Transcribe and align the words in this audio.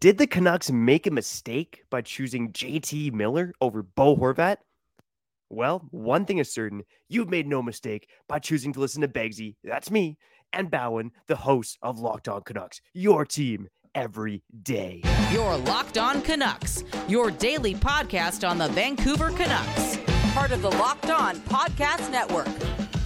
Did 0.00 0.18
the 0.18 0.26
Canucks 0.26 0.70
make 0.70 1.06
a 1.06 1.10
mistake 1.10 1.82
by 1.88 2.02
choosing 2.02 2.52
JT 2.52 3.10
Miller 3.14 3.54
over 3.62 3.82
Bo 3.82 4.14
Horvat? 4.18 4.58
Well, 5.48 5.88
one 5.92 6.26
thing 6.26 6.36
is 6.36 6.52
certain 6.52 6.82
you've 7.08 7.30
made 7.30 7.46
no 7.46 7.62
mistake 7.62 8.10
by 8.28 8.38
choosing 8.38 8.74
to 8.74 8.80
listen 8.80 9.00
to 9.00 9.08
Begsy, 9.08 9.56
that's 9.64 9.90
me, 9.90 10.18
and 10.52 10.70
Bhawan, 10.70 11.12
the 11.26 11.36
host 11.36 11.78
of 11.80 11.98
Locked 11.98 12.28
On 12.28 12.42
Canucks, 12.42 12.82
your 12.92 13.24
team 13.24 13.68
every 13.94 14.42
day. 14.62 15.00
Your 15.32 15.56
Locked 15.56 15.96
On 15.96 16.20
Canucks, 16.20 16.84
your 17.08 17.30
daily 17.30 17.74
podcast 17.74 18.46
on 18.46 18.58
the 18.58 18.68
Vancouver 18.68 19.30
Canucks, 19.30 19.96
part 20.34 20.50
of 20.50 20.60
the 20.60 20.70
Locked 20.72 21.08
On 21.08 21.36
Podcast 21.36 22.12
Network, 22.12 22.48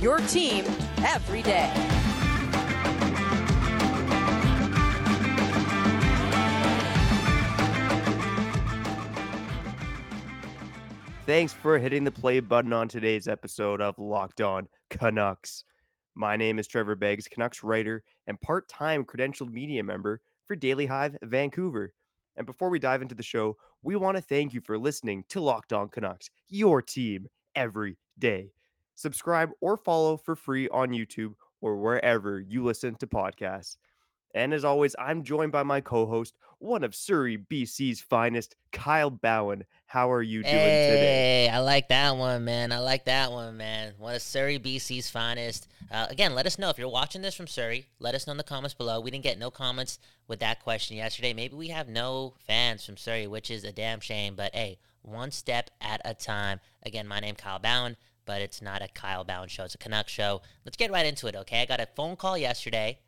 your 0.01 0.19
team 0.19 0.65
every 1.05 1.43
day. 1.43 2.02
Thanks 11.25 11.53
for 11.53 11.79
hitting 11.79 12.03
the 12.03 12.11
play 12.11 12.41
button 12.41 12.73
on 12.73 12.89
today's 12.89 13.29
episode 13.29 13.81
of 13.81 13.97
Locked 13.97 14.41
On 14.41 14.67
Canucks. 14.91 15.63
My 16.17 16.37
name 16.37 16.59
is 16.59 16.67
Trevor 16.67 16.97
Beggs, 16.97 17.29
Canucks 17.29 17.63
writer 17.63 18.03
and 18.27 18.41
part 18.41 18.69
time 18.69 19.05
credentialed 19.05 19.53
media 19.53 19.85
member 19.85 20.21
for 20.49 20.57
Daily 20.57 20.85
Hive 20.85 21.17
Vancouver. 21.23 21.93
And 22.37 22.45
before 22.45 22.71
we 22.71 22.81
dive 22.81 23.03
into 23.03 23.15
the 23.15 23.23
show, 23.23 23.57
we 23.85 23.95
want 23.95 24.17
to 24.17 24.21
thank 24.21 24.53
you 24.53 24.61
for 24.61 24.77
listening 24.77 25.23
to 25.29 25.41
Locked 25.41 25.73
On 25.73 25.89
Canucks, 25.89 26.29
your 26.49 26.83
team 26.83 27.29
every 27.55 27.99
day. 28.19 28.51
Subscribe 28.97 29.51
or 29.61 29.77
follow 29.77 30.17
for 30.17 30.35
free 30.35 30.69
on 30.71 30.91
YouTube 30.91 31.35
or 31.61 31.77
wherever 31.77 32.41
you 32.41 32.65
listen 32.65 32.97
to 32.97 33.07
podcasts. 33.07 33.77
And 34.35 34.53
as 34.53 34.65
always, 34.65 34.97
I'm 34.99 35.23
joined 35.23 35.53
by 35.53 35.63
my 35.63 35.81
co 35.81 36.05
host, 36.05 36.35
one 36.63 36.85
of 36.85 36.95
Surrey, 36.95 37.37
BC's 37.37 38.01
finest, 38.01 38.55
Kyle 38.71 39.11
Bhawan. 39.11 39.63
How 39.87 40.13
are 40.13 40.23
you 40.23 40.43
doing 40.43 40.55
hey, 40.55 40.89
today? 40.91 41.47
Hey, 41.47 41.49
I 41.49 41.59
like 41.59 41.89
that 41.89 42.17
one, 42.17 42.45
man. 42.45 42.73
I 42.73 42.79
like 42.79 43.05
that 43.07 43.33
one, 43.33 43.57
man. 43.57 43.95
One 43.99 44.15
of 44.15 44.23
Surrey, 44.23 44.59
BC's 44.59 45.11
finest. 45.11 45.67
Uh, 45.91 46.07
again, 46.09 46.35
let 46.35 46.47
us 46.47 46.59
know 46.59 46.71
if 46.71 46.79
you're 46.79 46.89
watching 46.89 47.21
this 47.21 47.35
from 47.35 47.49
Surrey. 47.49 47.89
Let 47.99 48.15
us 48.15 48.27
know 48.27 48.31
in 48.31 48.37
the 48.37 48.45
comments 48.45 48.75
below. 48.75 49.01
We 49.01 49.11
didn't 49.11 49.25
get 49.25 49.39
no 49.39 49.51
comments 49.51 49.99
with 50.29 50.39
that 50.41 50.63
question 50.63 50.97
yesterday. 50.97 51.35
Maybe 51.35 51.57
we 51.57 51.69
have 51.69 51.89
no 51.89 52.35
fans 52.47 52.87
from 52.87 52.97
Surrey, 52.97 53.27
which 53.27 53.51
is 53.51 53.65
a 53.65 53.73
damn 53.73 54.01
shame. 54.01 54.37
But 54.37 54.55
hey, 54.55 54.79
one 55.03 55.33
step 55.33 55.71
at 55.81 56.01
a 56.05 56.15
time. 56.15 56.61
Again, 56.85 57.09
my 57.09 57.19
name 57.19 57.35
Kyle 57.35 57.59
Bhawan, 57.59 57.97
but 58.25 58.41
it's 58.41 58.63
not 58.63 58.83
a 58.83 58.89
Kyle 58.89 59.25
Bhawan 59.25 59.51
show. 59.51 59.65
It's 59.65 59.75
a 59.75 59.79
Canuck 59.79 60.09
show. 60.09 60.43
Let's 60.65 60.77
get 60.77 60.93
right 60.93 61.07
into 61.07 61.27
it, 61.27 61.35
okay? 61.35 61.63
I 61.63 61.67
got 61.67 61.81
a 61.81 61.89
phone 61.97 62.15
call 62.15 62.39
yesterday 62.39 63.01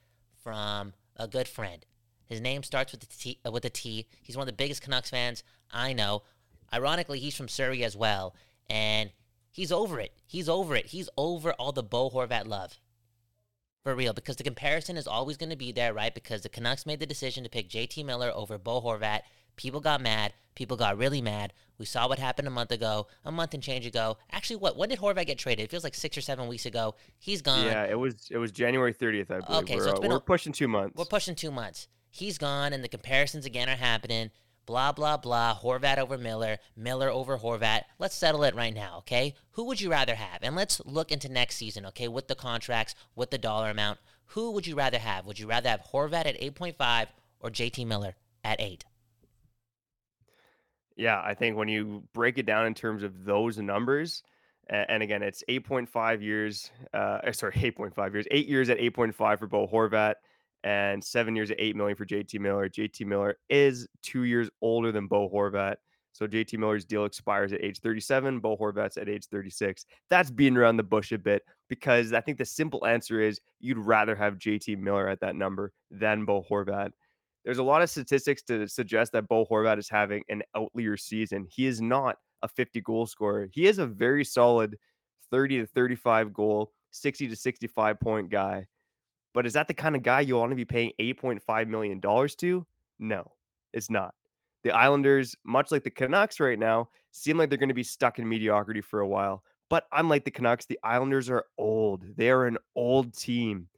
from 0.42 0.92
a 1.17 1.29
good 1.29 1.47
friend. 1.47 1.86
His 2.35 2.41
name 2.41 2.65
starts 2.65 2.91
with 2.91 3.01
the 3.01 3.07
T, 3.07 3.39
uh, 3.47 3.53
with 3.53 3.65
a 3.65 3.71
T. 3.71 4.09
He's 4.21 4.37
one 4.37 4.43
of 4.43 4.53
the 4.53 4.57
biggest 4.57 4.83
Canucks 4.83 5.09
fans 5.09 5.45
I 5.71 5.93
know. 5.93 6.23
Ironically, 6.73 7.21
he's 7.21 7.37
from 7.37 7.47
Surrey 7.47 7.85
as 7.85 7.97
well, 7.97 8.35
and 8.69 9.13
he's 9.53 9.71
over 9.71 10.01
it. 10.01 10.13
He's 10.27 10.49
over 10.49 10.75
it. 10.75 10.87
He's 10.87 11.09
over 11.17 11.53
all 11.53 11.71
the 11.71 11.85
Bo 11.85 12.11
Horvat 12.11 12.49
love. 12.49 12.81
For 13.85 13.95
real, 13.95 14.13
because 14.13 14.35
the 14.35 14.43
comparison 14.43 14.97
is 14.97 15.07
always 15.07 15.37
going 15.37 15.51
to 15.51 15.57
be 15.57 15.71
there, 15.71 15.95
right? 15.95 16.13
Because 16.13 16.43
the 16.43 16.49
Canucks 16.49 16.87
made 16.87 16.99
the 16.99 17.07
decision 17.07 17.45
to 17.45 17.51
pick 17.51 17.69
JT 17.69 18.05
Miller 18.05 18.33
over 18.35 18.59
Bo 18.59 18.83
Horvat. 18.83 19.21
People 19.55 19.81
got 19.81 20.01
mad. 20.01 20.33
People 20.57 20.77
got 20.77 20.98
really 20.98 21.23
mad. 21.23 21.53
We 21.79 21.87
saw 21.87 22.09
what 22.09 22.19
happened 22.19 22.48
a 22.48 22.51
month 22.51 22.73
ago, 22.73 23.07
a 23.25 23.31
month 23.31 23.55
and 23.55 23.63
change 23.63 23.87
ago. 23.87 24.19
Actually, 24.33 24.57
what? 24.57 24.77
When 24.77 24.89
did 24.89 24.98
Horvat 24.98 25.27
get 25.27 25.39
traded? 25.39 25.67
It 25.67 25.71
feels 25.71 25.85
like 25.85 25.95
six 25.95 26.19
or 26.19 26.21
seven 26.21 26.48
weeks 26.48 26.67
ago. 26.67 26.97
He's 27.21 27.43
gone. 27.43 27.67
Yeah, 27.67 27.85
it 27.85 27.97
was 27.97 28.29
it 28.29 28.39
was 28.39 28.51
January 28.51 28.93
30th, 28.93 29.31
I 29.31 29.39
believe. 29.39 29.63
Okay, 29.63 29.77
we're, 29.77 29.85
so 29.85 29.91
it's 29.91 30.01
been 30.01 30.11
we're 30.11 30.17
a- 30.17 30.21
pushing 30.21 30.53
two 30.53 30.67
months. 30.67 30.97
We're 30.97 31.05
pushing 31.05 31.37
two 31.37 31.53
months. 31.53 31.87
He's 32.15 32.39
gone, 32.39 32.73
and 32.73 32.84
the 32.84 32.89
comparisons 32.89 33.45
again 33.45 33.69
are 33.69 33.75
happening. 33.75 34.31
Blah, 34.67 34.93
blah, 34.93 35.17
blah. 35.17 35.59
Horvat 35.61 35.98
over 35.98 36.17
Miller, 36.17 36.59
Miller 36.77 37.11
over 37.11 37.39
Horvat. 37.39 37.83
Let's 37.98 38.15
settle 38.15 38.45
it 38.45 38.55
right 38.55 38.73
now, 38.73 38.98
okay? 38.98 39.34
Who 39.51 39.65
would 39.65 39.81
you 39.81 39.91
rather 39.91 40.15
have? 40.15 40.39
And 40.45 40.55
let's 40.55 40.81
look 40.85 41.11
into 41.11 41.29
next 41.29 41.57
season, 41.57 41.85
okay, 41.86 42.07
with 42.07 42.29
the 42.29 42.36
contracts, 42.36 42.95
with 43.17 43.33
the 43.33 43.39
dollar 43.39 43.69
amount. 43.69 43.98
Who 44.27 44.52
would 44.52 44.64
you 44.64 44.77
rather 44.77 45.01
have? 45.01 45.27
Would 45.27 45.41
you 45.41 45.48
rather 45.48 45.69
have 45.69 45.80
Horvat 45.92 46.25
at 46.25 46.41
8.5 46.41 47.08
or 47.41 47.51
JT 47.51 47.85
Miller 47.85 48.14
at 48.45 48.61
8? 48.61 48.85
Yeah, 50.95 51.20
I 51.20 51.35
think 51.35 51.57
when 51.57 51.67
you 51.67 52.05
break 52.13 52.39
it 52.39 52.46
down 52.46 52.67
in 52.67 52.75
terms 52.75 53.02
of 53.02 53.25
those 53.25 53.58
numbers, 53.58 54.23
and 54.69 55.02
again, 55.02 55.25
it's 55.25 55.42
8.5 55.48 56.23
years, 56.23 56.70
uh, 56.92 57.33
sorry, 57.33 57.55
8.5 57.55 58.13
years, 58.13 58.27
eight 58.31 58.46
years 58.46 58.70
at 58.70 58.79
8.5 58.79 59.41
for 59.41 59.48
Bo 59.48 59.67
Horvat, 59.67 60.14
and 60.64 61.02
seven 61.02 61.36
years 61.36 61.51
at 61.51 61.61
8 61.61 61.77
million 61.77 61.97
for 61.97 62.05
JT 62.05 62.41
Miller. 62.41 62.69
JT 62.69 63.07
Miller 63.07 63.36
is 63.48 63.86
two 64.02 64.25
years 64.25 64.51
older 64.61 64.91
than 64.91 65.07
Bo 65.07 65.30
Horvat. 65.33 65.77
So 66.13 66.27
JT 66.27 66.58
Miller's 66.58 66.85
deal 66.85 67.05
expires 67.05 67.52
at 67.52 67.63
age 67.63 67.80
37, 67.80 68.41
Bo 68.41 68.57
Horvat's 68.57 68.97
at 68.97 69.08
age 69.08 69.27
36. 69.27 69.85
That's 70.11 70.30
being 70.30 70.57
around 70.57 70.77
the 70.77 70.83
bush 70.83 71.13
a 71.13 71.19
bit 71.19 71.42
because 71.69 72.13
I 72.13 72.20
think 72.20 72.39
the 72.39 72.45
simple 72.45 72.86
answer 72.86 73.20
is 73.20 73.41
you'd 73.61 73.79
rather 73.79 74.14
have 74.17 74.39
JT 74.39 74.79
Miller 74.79 75.08
at 75.08 75.20
that 75.20 75.36
number 75.36 75.73
than 75.91 76.25
Bo 76.25 76.45
Horvat 76.51 76.91
there's 77.45 77.58
a 77.58 77.63
lot 77.63 77.83
of 77.83 77.91
statistics 77.91 78.42
to 78.45 78.67
suggest 78.67 79.13
that 79.13 79.29
Bo 79.29 79.45
Horvat 79.45 79.79
is 79.79 79.89
having 79.89 80.23
an 80.29 80.42
outlier 80.57 80.96
season. 80.96 81.46
He 81.51 81.67
is 81.67 81.81
not 81.81 82.17
a 82.42 82.48
50 82.48 82.81
goal 82.81 83.07
scorer. 83.07 83.48
He 83.52 83.67
is 83.67 83.79
a 83.79 83.86
very 83.86 84.25
solid 84.25 84.79
30 85.31 85.61
to 85.61 85.67
35 85.67 86.33
goal, 86.33 86.73
60 86.91 87.29
to 87.29 87.36
65 87.36 88.01
point 88.01 88.31
guy. 88.31 88.67
But 89.34 89.46
is 89.46 89.52
that 89.55 89.68
the 89.68 89.74
kind 89.74 89.96
of 89.96 90.02
guy 90.02 90.20
you 90.20 90.36
want 90.36 90.50
to 90.52 90.56
be 90.56 90.64
paying 90.64 90.92
8.5 91.00 91.68
million 91.68 92.00
dollars 92.00 92.34
to? 92.36 92.64
No, 92.98 93.33
it's 93.72 93.90
not. 93.90 94.14
The 94.62 94.70
Islanders, 94.70 95.34
much 95.45 95.70
like 95.70 95.84
the 95.84 95.90
Canucks 95.90 96.40
right 96.40 96.58
now, 96.58 96.89
seem 97.11 97.36
like 97.36 97.50
they're 97.50 97.58
going 97.58 97.68
to 97.68 97.74
be 97.74 97.83
stuck 97.83 98.18
in 98.18 98.28
mediocrity 98.28 98.80
for 98.80 99.00
a 99.00 99.08
while. 99.08 99.42
But 99.68 99.84
unlike 99.92 100.24
the 100.24 100.30
Canucks, 100.30 100.67
the 100.67 100.78
Islanders 100.83 101.28
are 101.28 101.45
old. 101.58 102.05
They 102.17 102.30
are 102.30 102.46
an 102.46 102.58
old 102.77 103.14
team. 103.17 103.68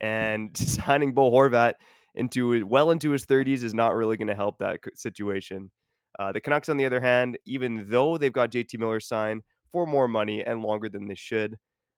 And 0.00 0.56
signing 0.56 1.12
Bo 1.12 1.30
Horvat 1.30 1.74
into 2.14 2.64
well 2.66 2.90
into 2.90 3.10
his 3.10 3.26
30s 3.26 3.64
is 3.64 3.74
not 3.74 3.94
really 3.94 4.16
going 4.16 4.28
to 4.28 4.34
help 4.34 4.58
that 4.58 4.78
situation. 4.94 5.70
Uh, 6.18 6.30
the 6.32 6.40
Canucks, 6.40 6.68
on 6.68 6.76
the 6.76 6.86
other 6.86 7.00
hand, 7.00 7.36
even 7.44 7.86
though 7.88 8.16
they've 8.16 8.32
got 8.32 8.52
JT 8.52 8.78
Miller 8.78 9.00
signed 9.00 9.42
for 9.72 9.86
more 9.86 10.06
money 10.06 10.44
and 10.44 10.62
longer 10.62 10.88
than 10.88 11.08
they 11.08 11.16
should, 11.16 11.56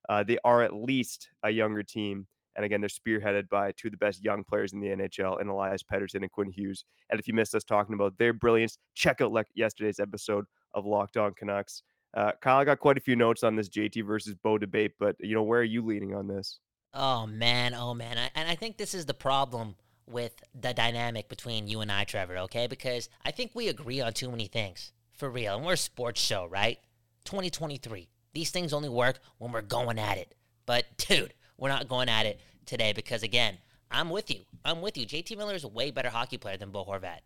uh, 0.08 0.22
they 0.22 0.38
are 0.44 0.62
at 0.62 0.74
least 0.74 1.28
a 1.42 1.50
younger 1.50 1.82
team. 1.82 2.26
And 2.56 2.65
again, 2.65 2.81
they're 2.81 2.89
spearheaded 2.89 3.49
by 3.49 3.72
two 3.72 3.89
of 3.89 3.93
the 3.93 3.99
best 3.99 4.25
young 4.25 4.43
players 4.43 4.72
in 4.72 4.81
the 4.81 4.89
NHL, 4.89 5.41
and 5.41 5.49
Elias 5.49 5.83
Pettersson 5.83 6.22
and 6.22 6.33
Quinn 6.33 6.50
Hughes. 6.50 6.84
And 7.11 7.21
if 7.21 7.28
you 7.28 7.34
missed 7.34 7.55
us 7.55 7.65
talking 7.65 7.94
about 7.94 8.17
their 8.19 8.33
brilliance, 8.33 8.78
check 8.94 9.21
out 9.21 9.33
le- 9.33 9.44
yesterday's 9.55 10.00
episode 10.00 10.47
of 10.75 10.87
Locked 10.87 11.17
On 11.17 11.33
Canucks. 11.34 11.83
Uh, 12.17 12.33
Kyle, 12.41 12.59
I 12.59 12.65
got 12.65 12.81
quite 12.81 12.97
a 12.97 13.00
few 13.00 13.15
notes 13.15 13.43
on 13.43 13.56
this 13.56 13.69
JT 13.69 14.06
versus 14.06 14.34
Bo 14.43 14.56
debate, 14.56 14.93
but 14.99 15.17
you 15.21 15.34
know, 15.34 15.43
where 15.43 15.61
are 15.61 15.65
you 15.65 15.84
leaning 15.84 16.15
on 16.15 16.27
this? 16.27 16.61
Oh, 16.94 17.27
man. 17.27 17.75
Oh, 17.75 17.93
man. 17.93 18.17
I, 18.17 18.31
and 18.34 18.49
I 18.49 18.55
think 18.55 18.78
this 18.78 18.94
is 18.94 19.05
the 19.05 19.15
problem 19.15 19.77
with 20.06 20.33
the 20.59 20.73
dynamic 20.73 21.28
between 21.28 21.69
you 21.69 21.81
and 21.81 21.93
I, 21.93 22.05
Trevor, 22.05 22.38
okay? 22.38 22.67
Because 22.67 23.11
I 23.25 23.33
think 23.33 23.50
we 23.55 23.69
agree 23.69 24.00
on 24.00 24.15
too 24.15 24.31
many 24.31 24.47
things. 24.47 24.93
For 25.12 25.28
real. 25.28 25.56
And 25.56 25.65
we're 25.65 25.75
a 25.75 25.78
sports 25.78 26.21
show, 26.21 26.47
right? 26.47 26.78
2023. 27.25 28.09
These 28.33 28.50
things 28.50 28.73
only 28.73 28.88
work 28.88 29.19
when 29.38 29.53
we're 29.53 29.62
going 29.62 29.99
at 29.99 30.19
it. 30.19 30.34
But, 30.65 30.84
dude, 30.97 31.34
we're 31.56 31.69
not 31.69 31.89
going 31.89 32.09
at 32.09 32.27
it 32.27 32.41
today 32.65 32.93
because, 32.93 33.22
again, 33.22 33.59
I'm 33.91 34.11
with 34.11 34.31
you. 34.31 34.41
I'm 34.65 34.81
with 34.81 34.97
you. 34.97 35.06
JT 35.06 35.37
Miller 35.37 35.55
is 35.55 35.65
a 35.65 35.69
way 35.69 35.91
better 35.91 36.11
hockey 36.11 36.39
player 36.39 36.56
than 36.56 36.71
Bo 36.71 36.84
Horvat. 36.84 37.21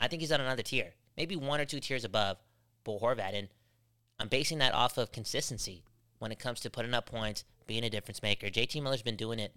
I 0.00 0.08
think 0.08 0.20
he's 0.20 0.32
on 0.32 0.40
another 0.40 0.62
tier, 0.62 0.94
maybe 1.16 1.36
one 1.36 1.60
or 1.60 1.64
two 1.64 1.80
tiers 1.80 2.04
above 2.04 2.38
Bo 2.84 2.98
Horvat. 2.98 3.34
And 3.34 3.48
I'm 4.18 4.28
basing 4.28 4.58
that 4.58 4.74
off 4.74 4.98
of 4.98 5.12
consistency 5.12 5.82
when 6.18 6.32
it 6.32 6.38
comes 6.38 6.60
to 6.60 6.70
putting 6.70 6.94
up 6.94 7.06
points, 7.06 7.44
being 7.66 7.84
a 7.84 7.90
difference 7.90 8.22
maker. 8.22 8.48
JT 8.48 8.82
Miller's 8.82 9.02
been 9.02 9.16
doing 9.16 9.38
it 9.38 9.54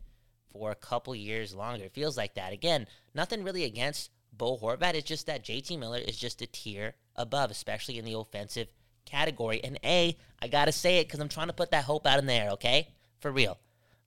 for 0.51 0.71
a 0.71 0.75
couple 0.75 1.15
years 1.15 1.53
longer. 1.53 1.85
It 1.85 1.93
feels 1.93 2.17
like 2.17 2.35
that. 2.35 2.53
Again, 2.53 2.87
nothing 3.13 3.43
really 3.43 3.63
against 3.63 4.11
Bo 4.33 4.57
Horvat. 4.57 4.95
It's 4.95 5.07
just 5.07 5.27
that 5.27 5.43
JT 5.43 5.77
Miller 5.79 5.99
is 5.99 6.17
just 6.17 6.41
a 6.41 6.47
tier 6.47 6.95
above, 7.15 7.51
especially 7.51 7.97
in 7.97 8.05
the 8.05 8.17
offensive 8.17 8.67
category. 9.05 9.63
And 9.63 9.79
A, 9.83 10.17
I 10.41 10.47
got 10.47 10.65
to 10.65 10.71
say 10.71 10.99
it 10.99 11.07
because 11.07 11.19
I'm 11.19 11.29
trying 11.29 11.47
to 11.47 11.53
put 11.53 11.71
that 11.71 11.85
hope 11.85 12.05
out 12.05 12.19
in 12.19 12.25
the 12.25 12.33
air, 12.33 12.51
okay? 12.51 12.89
For 13.19 13.31
real. 13.31 13.57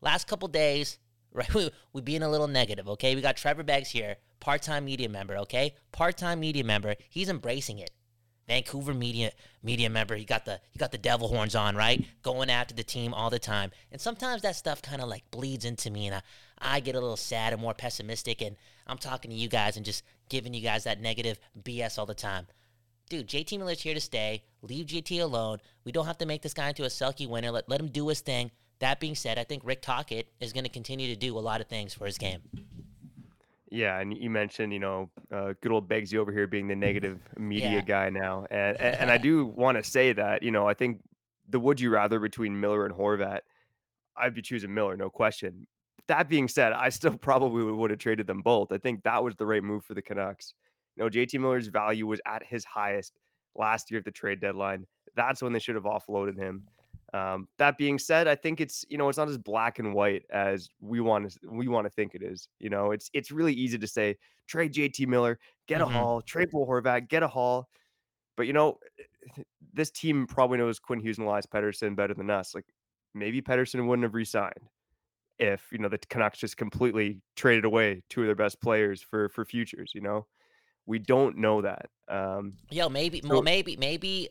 Last 0.05 0.29
couple 0.29 0.49
days, 0.49 0.99
right, 1.33 1.53
we, 1.55 1.71
we 1.95 2.03
being 2.03 2.23
a 2.23 2.31
little 2.31 2.47
negative, 2.47 2.89
okay? 2.91 3.15
We 3.17 3.23
got 3.23 3.37
Trevor 3.37 3.63
Beggs 3.65 3.91
here, 3.91 4.17
part-time 4.39 4.85
media 4.85 5.09
member, 5.09 5.39
okay? 5.39 5.75
Part-time 5.91 6.39
media 6.39 6.63
member. 6.63 6.95
He's 7.09 7.31
embracing 7.31 7.79
it. 7.79 7.91
Vancouver 8.47 8.93
media 8.93 9.33
media 9.63 9.89
member. 9.89 10.15
He 10.17 10.27
got 10.27 10.45
the 10.45 10.61
he 10.71 10.79
got 10.79 10.93
the 10.93 10.99
devil 10.99 11.29
horns 11.29 11.55
on, 11.55 11.77
right? 11.77 12.05
Going 12.23 12.51
after 12.51 12.75
the 12.75 12.85
team 12.85 13.15
all 13.15 13.31
the 13.31 13.39
time. 13.39 13.71
And 13.91 13.99
sometimes 13.99 14.43
that 14.43 14.55
stuff 14.55 14.83
kind 14.83 15.01
of 15.01 15.09
like 15.09 15.31
bleeds 15.31 15.65
into 15.65 15.91
me 15.91 16.09
and 16.09 16.17
I, 16.17 16.23
I 16.59 16.81
get 16.81 16.95
a 16.95 17.01
little 17.01 17.17
sad 17.17 17.55
and 17.55 17.63
more 17.63 17.73
pessimistic 17.73 18.43
and 18.43 18.55
I'm 18.87 18.99
talking 18.99 19.31
to 19.31 19.37
you 19.37 19.49
guys 19.49 19.79
and 19.79 19.87
just 19.87 20.05
giving 20.29 20.53
you 20.53 20.61
guys 20.61 20.85
that 20.85 21.01
negative 21.01 21.41
BS 21.63 21.99
all 21.99 22.05
the 22.05 22.15
time. 22.15 22.47
Dude, 23.09 23.29
JT 23.29 23.59
Miller's 23.59 23.81
here 23.81 23.95
to 23.95 24.01
stay. 24.01 24.45
Leave 24.61 24.87
JT 24.87 25.23
alone. 25.23 25.59
We 25.85 25.93
don't 25.93 26.07
have 26.07 26.19
to 26.19 26.27
make 26.27 26.43
this 26.43 26.55
guy 26.55 26.69
into 26.69 26.85
a 26.85 26.89
Selkie 26.89 27.29
winner. 27.29 27.51
Let, 27.51 27.67
let 27.69 27.81
him 27.81 27.89
do 27.89 28.09
his 28.09 28.21
thing. 28.21 28.51
That 28.81 29.01
being 29.01 29.15
said, 29.15 29.39
I 29.39 29.45
think 29.45 29.63
Rick 29.65 29.83
Tocchet 29.83 30.27
is 30.41 30.53
going 30.53 30.65
to 30.65 30.71
continue 30.71 31.09
to 31.09 31.17
do 31.17 31.39
a 31.39 31.41
lot 31.41 31.61
of 31.61 31.69
things 31.69 31.95
for 31.95 32.07
his 32.07 32.19
game. 32.19 32.41
Yeah, 33.71 33.99
and 33.99 34.17
you 34.17 34.31
mentioned, 34.31 34.73
you 34.73 34.79
know, 34.79 35.11
uh, 35.33 35.55
good 35.61 35.73
old 35.73 35.89
Begsy 35.89 36.17
over 36.17 36.31
here 36.31 36.47
being 36.47 36.69
the 36.69 36.77
negative 36.77 37.19
media 37.37 37.71
Yeah. 37.71 37.81
guy 37.81 38.11
now, 38.11 38.47
and 38.51 38.81
and, 38.81 38.97
and 38.97 39.11
I 39.11 39.19
do 39.29 39.47
want 39.47 39.79
to 39.79 39.85
say 39.85 40.13
that, 40.13 40.43
you 40.43 40.51
know, 40.51 40.69
I 40.69 40.75
think 40.75 41.01
the 41.49 41.59
would 41.59 41.81
you 41.81 41.91
rather 41.91 42.21
between 42.21 42.59
Miller 42.61 42.87
and 42.87 42.95
Horvat, 42.95 43.41
I'd 44.17 44.35
be 44.35 44.43
choosing 44.43 44.73
Miller, 44.73 44.97
no 44.97 45.11
question. 45.11 45.67
That 46.07 46.29
being 46.29 46.47
said, 46.49 46.73
I 46.73 46.91
still 46.91 47.17
probably 47.19 47.65
would 47.65 47.91
have 47.91 47.99
traded 47.99 48.27
them 48.27 48.43
both. 48.43 48.71
I 48.71 48.79
think 48.79 49.03
that 49.05 49.25
was 49.25 49.35
the 49.37 49.47
right 49.47 49.63
move 49.63 49.85
for 49.85 49.95
the 49.95 50.03
Canucks. 50.03 50.55
You 50.97 51.03
know, 51.03 51.11
JT 51.11 51.41
Miller's 51.41 51.67
value 51.67 52.07
was 52.07 52.21
at 52.27 52.45
his 52.45 52.65
highest 52.65 53.19
last 53.57 53.91
year 53.91 53.99
at 53.99 54.05
the 54.05 54.13
trade 54.13 54.41
deadline. 54.41 54.87
That's 55.17 55.43
when 55.43 55.53
they 55.53 55.59
should 55.59 55.75
have 55.75 55.85
offloaded 55.85 56.37
him. 56.39 56.65
Um, 57.15 57.47
that 57.59 57.79
being 57.79 57.97
said, 57.97 58.27
I 58.27 58.35
think 58.35 58.61
it's 58.61 58.85
you 58.89 58.99
know 58.99 59.09
it's 59.09 59.19
not 59.19 59.29
as 59.29 59.39
black 59.39 59.79
and 59.79 59.95
white 59.95 60.25
as 60.33 60.69
we 60.81 61.01
want 61.01 61.31
to 61.31 61.39
we 61.49 61.69
want 61.69 61.87
to 61.87 61.91
think 61.91 62.17
it 62.17 62.23
is. 62.25 62.49
You 62.59 62.71
know, 62.71 62.91
it's 62.91 63.09
it's 63.15 63.31
really 63.31 63.53
easy 63.53 63.79
to 63.79 63.87
say 63.87 64.17
trade 64.49 64.75
JT 64.75 65.07
Miller, 65.07 65.39
get 65.69 65.81
a 65.81 65.87
hmm 65.87 65.93
haul, 65.93 66.21
trade 66.23 66.51
Bo 66.51 66.67
Horvat, 66.67 67.09
get 67.09 67.23
a 67.23 67.29
haul. 67.29 67.69
But 68.37 68.49
you 68.49 68.53
know, 68.53 68.79
this 69.73 69.93
team 69.93 70.27
probably 70.27 70.59
knows 70.59 70.81
Quinn 70.81 70.99
Hughes 70.99 71.19
and 71.19 71.29
Elias 71.29 71.47
Pettersson 71.47 71.95
better 71.95 72.15
than 72.15 72.31
us. 72.31 72.53
Like 72.53 72.67
maybe 73.15 73.41
Pettersson 73.41 73.87
wouldn't 73.87 74.03
have 74.03 74.15
resigned 74.15 74.69
if 75.39 75.63
you 75.71 75.79
know 75.79 75.89
the 75.89 75.99
Canucks 75.99 76.39
just 76.39 76.57
completely 76.57 77.21
traded 77.37 77.65
away 77.65 78.03
two 78.11 78.23
of 78.23 78.27
their 78.27 78.35
best 78.35 78.61
players 78.61 79.01
for 79.01 79.29
for 79.29 79.45
futures. 79.45 79.93
You 79.95 80.01
know, 80.01 80.27
we 80.85 80.99
don't 80.99 81.37
know 81.37 81.63
that. 81.63 81.87
Um, 82.09 82.55
Yo, 82.71 82.89
maybe, 82.89 83.23
well, 83.25 83.43
maybe, 83.43 83.77
maybe. 83.77 84.31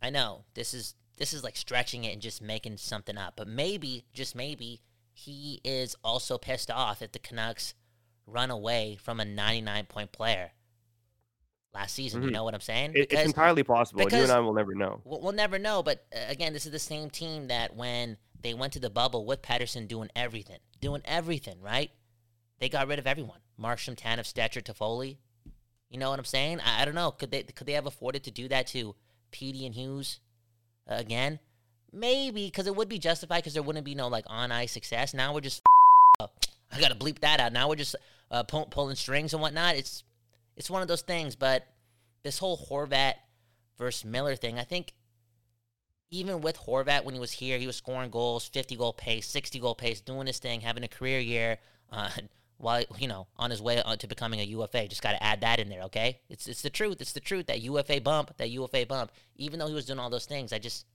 I 0.00 0.10
know 0.10 0.44
this 0.54 0.72
is 0.72 0.94
this 1.20 1.34
is 1.34 1.44
like 1.44 1.54
stretching 1.54 2.04
it 2.04 2.14
and 2.14 2.22
just 2.22 2.40
making 2.40 2.78
something 2.78 3.18
up, 3.18 3.34
but 3.36 3.46
maybe, 3.46 4.06
just 4.14 4.34
maybe, 4.34 4.80
he 5.12 5.60
is 5.62 5.94
also 6.02 6.38
pissed 6.38 6.70
off 6.70 7.02
if 7.02 7.12
the 7.12 7.18
Canucks 7.18 7.74
run 8.26 8.50
away 8.50 8.96
from 8.98 9.20
a 9.20 9.24
99 9.26 9.84
point 9.84 10.12
player 10.12 10.52
last 11.74 11.94
season. 11.94 12.22
You 12.22 12.30
mhm. 12.30 12.32
know 12.32 12.44
what 12.44 12.54
I'm 12.54 12.62
saying? 12.62 12.92
it, 12.94 13.12
it's 13.12 13.26
entirely 13.26 13.62
possible, 13.62 14.00
you 14.00 14.08
and 14.16 14.32
I 14.32 14.40
will 14.40 14.54
never 14.54 14.74
know. 14.74 15.02
we'll, 15.04 15.20
we'll 15.20 15.32
never 15.32 15.58
know. 15.58 15.82
But 15.82 16.06
uh, 16.10 16.20
again, 16.28 16.54
this 16.54 16.64
is 16.64 16.72
the 16.72 16.78
same 16.78 17.10
team 17.10 17.48
that 17.48 17.76
when 17.76 18.16
they 18.40 18.54
went 18.54 18.72
to 18.72 18.80
the 18.80 18.90
bubble 18.90 19.26
with 19.26 19.42
Pettersson 19.42 19.86
doing 19.88 20.08
everything, 20.16 20.58
doing 20.80 21.02
everything 21.04 21.60
right, 21.60 21.90
they 22.60 22.70
got 22.70 22.88
rid 22.88 22.98
of 22.98 23.06
everyone. 23.06 23.40
Markstrom, 23.60 23.94
Tanev, 23.94 24.20
Stecher, 24.20 24.62
Toffoli. 24.62 25.18
You 25.90 25.98
know 25.98 26.08
what 26.08 26.18
I'm 26.18 26.24
saying? 26.24 26.60
I, 26.60 26.80
I 26.80 26.84
don't 26.86 26.94
know. 26.94 27.10
Could 27.10 27.30
they 27.30 27.42
could 27.42 27.66
they 27.66 27.74
have 27.74 27.86
afforded 27.86 28.24
to 28.24 28.30
do 28.30 28.48
that 28.48 28.68
to 28.68 28.94
Petey 29.32 29.66
and 29.66 29.74
Hughes 29.74 30.20
again? 30.86 31.38
Maybe 31.92 32.46
because 32.46 32.66
it 32.66 32.76
would 32.76 32.88
be 32.88 32.98
justified 32.98 33.38
because 33.38 33.54
there 33.54 33.62
wouldn't 33.62 33.84
be 33.84 33.94
no 33.94 34.08
like 34.08 34.24
on 34.28 34.52
ice 34.52 34.72
success. 34.72 35.12
Now 35.14 35.34
we're 35.34 35.40
just 35.40 35.62
I 36.20 36.80
gotta 36.80 36.94
bleep 36.94 37.20
that 37.20 37.40
out. 37.40 37.52
Now 37.52 37.68
we're 37.68 37.76
just 37.76 37.96
uh, 38.30 38.42
pull, 38.44 38.66
pulling 38.66 38.96
strings 38.96 39.32
and 39.32 39.42
whatnot. 39.42 39.76
It's 39.76 40.04
it's 40.56 40.70
one 40.70 40.82
of 40.82 40.88
those 40.88 41.02
things. 41.02 41.36
But 41.36 41.66
this 42.22 42.38
whole 42.38 42.56
Horvat 42.56 43.14
versus 43.78 44.04
Miller 44.04 44.36
thing, 44.36 44.58
I 44.58 44.64
think 44.64 44.92
even 46.10 46.40
with 46.40 46.58
Horvat 46.58 47.04
when 47.04 47.14
he 47.14 47.20
was 47.20 47.32
here, 47.32 47.58
he 47.58 47.66
was 47.66 47.76
scoring 47.76 48.10
goals, 48.10 48.46
50 48.48 48.76
goal 48.76 48.92
pace, 48.92 49.28
60 49.28 49.58
goal 49.60 49.74
pace, 49.74 50.00
doing 50.00 50.26
his 50.26 50.38
thing, 50.38 50.60
having 50.60 50.84
a 50.84 50.88
career 50.88 51.20
year. 51.20 51.58
Uh, 51.90 52.10
while 52.60 52.84
you 52.98 53.08
know 53.08 53.26
on 53.36 53.50
his 53.50 53.62
way 53.62 53.82
uh, 53.82 53.96
to 53.96 54.06
becoming 54.06 54.40
a 54.40 54.44
UFA, 54.44 54.86
just 54.88 55.02
got 55.02 55.12
to 55.12 55.22
add 55.22 55.40
that 55.40 55.58
in 55.58 55.68
there, 55.68 55.82
okay? 55.82 56.20
It's 56.28 56.46
it's 56.46 56.62
the 56.62 56.70
truth. 56.70 57.00
It's 57.00 57.12
the 57.12 57.20
truth. 57.20 57.46
That 57.46 57.62
UFA 57.62 58.00
bump, 58.00 58.36
that 58.36 58.50
UFA 58.50 58.86
bump. 58.86 59.12
Even 59.36 59.58
though 59.58 59.68
he 59.68 59.74
was 59.74 59.86
doing 59.86 59.98
all 59.98 60.10
those 60.10 60.26
things, 60.26 60.52
I 60.52 60.58
just 60.58 60.86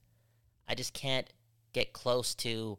I 0.68 0.74
just 0.74 0.94
can't 0.94 1.26
get 1.72 1.92
close 1.92 2.34
to 2.36 2.78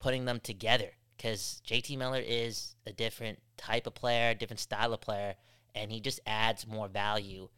putting 0.00 0.24
them 0.24 0.40
together 0.40 0.90
because 1.16 1.62
JT 1.66 1.96
Miller 1.98 2.22
is 2.24 2.74
a 2.86 2.92
different 2.92 3.38
type 3.56 3.86
of 3.86 3.94
player, 3.94 4.34
different 4.34 4.60
style 4.60 4.92
of 4.92 5.00
player, 5.00 5.34
and 5.74 5.90
he 5.90 6.00
just 6.00 6.20
adds 6.26 6.66
more 6.66 6.88
value 6.88 7.48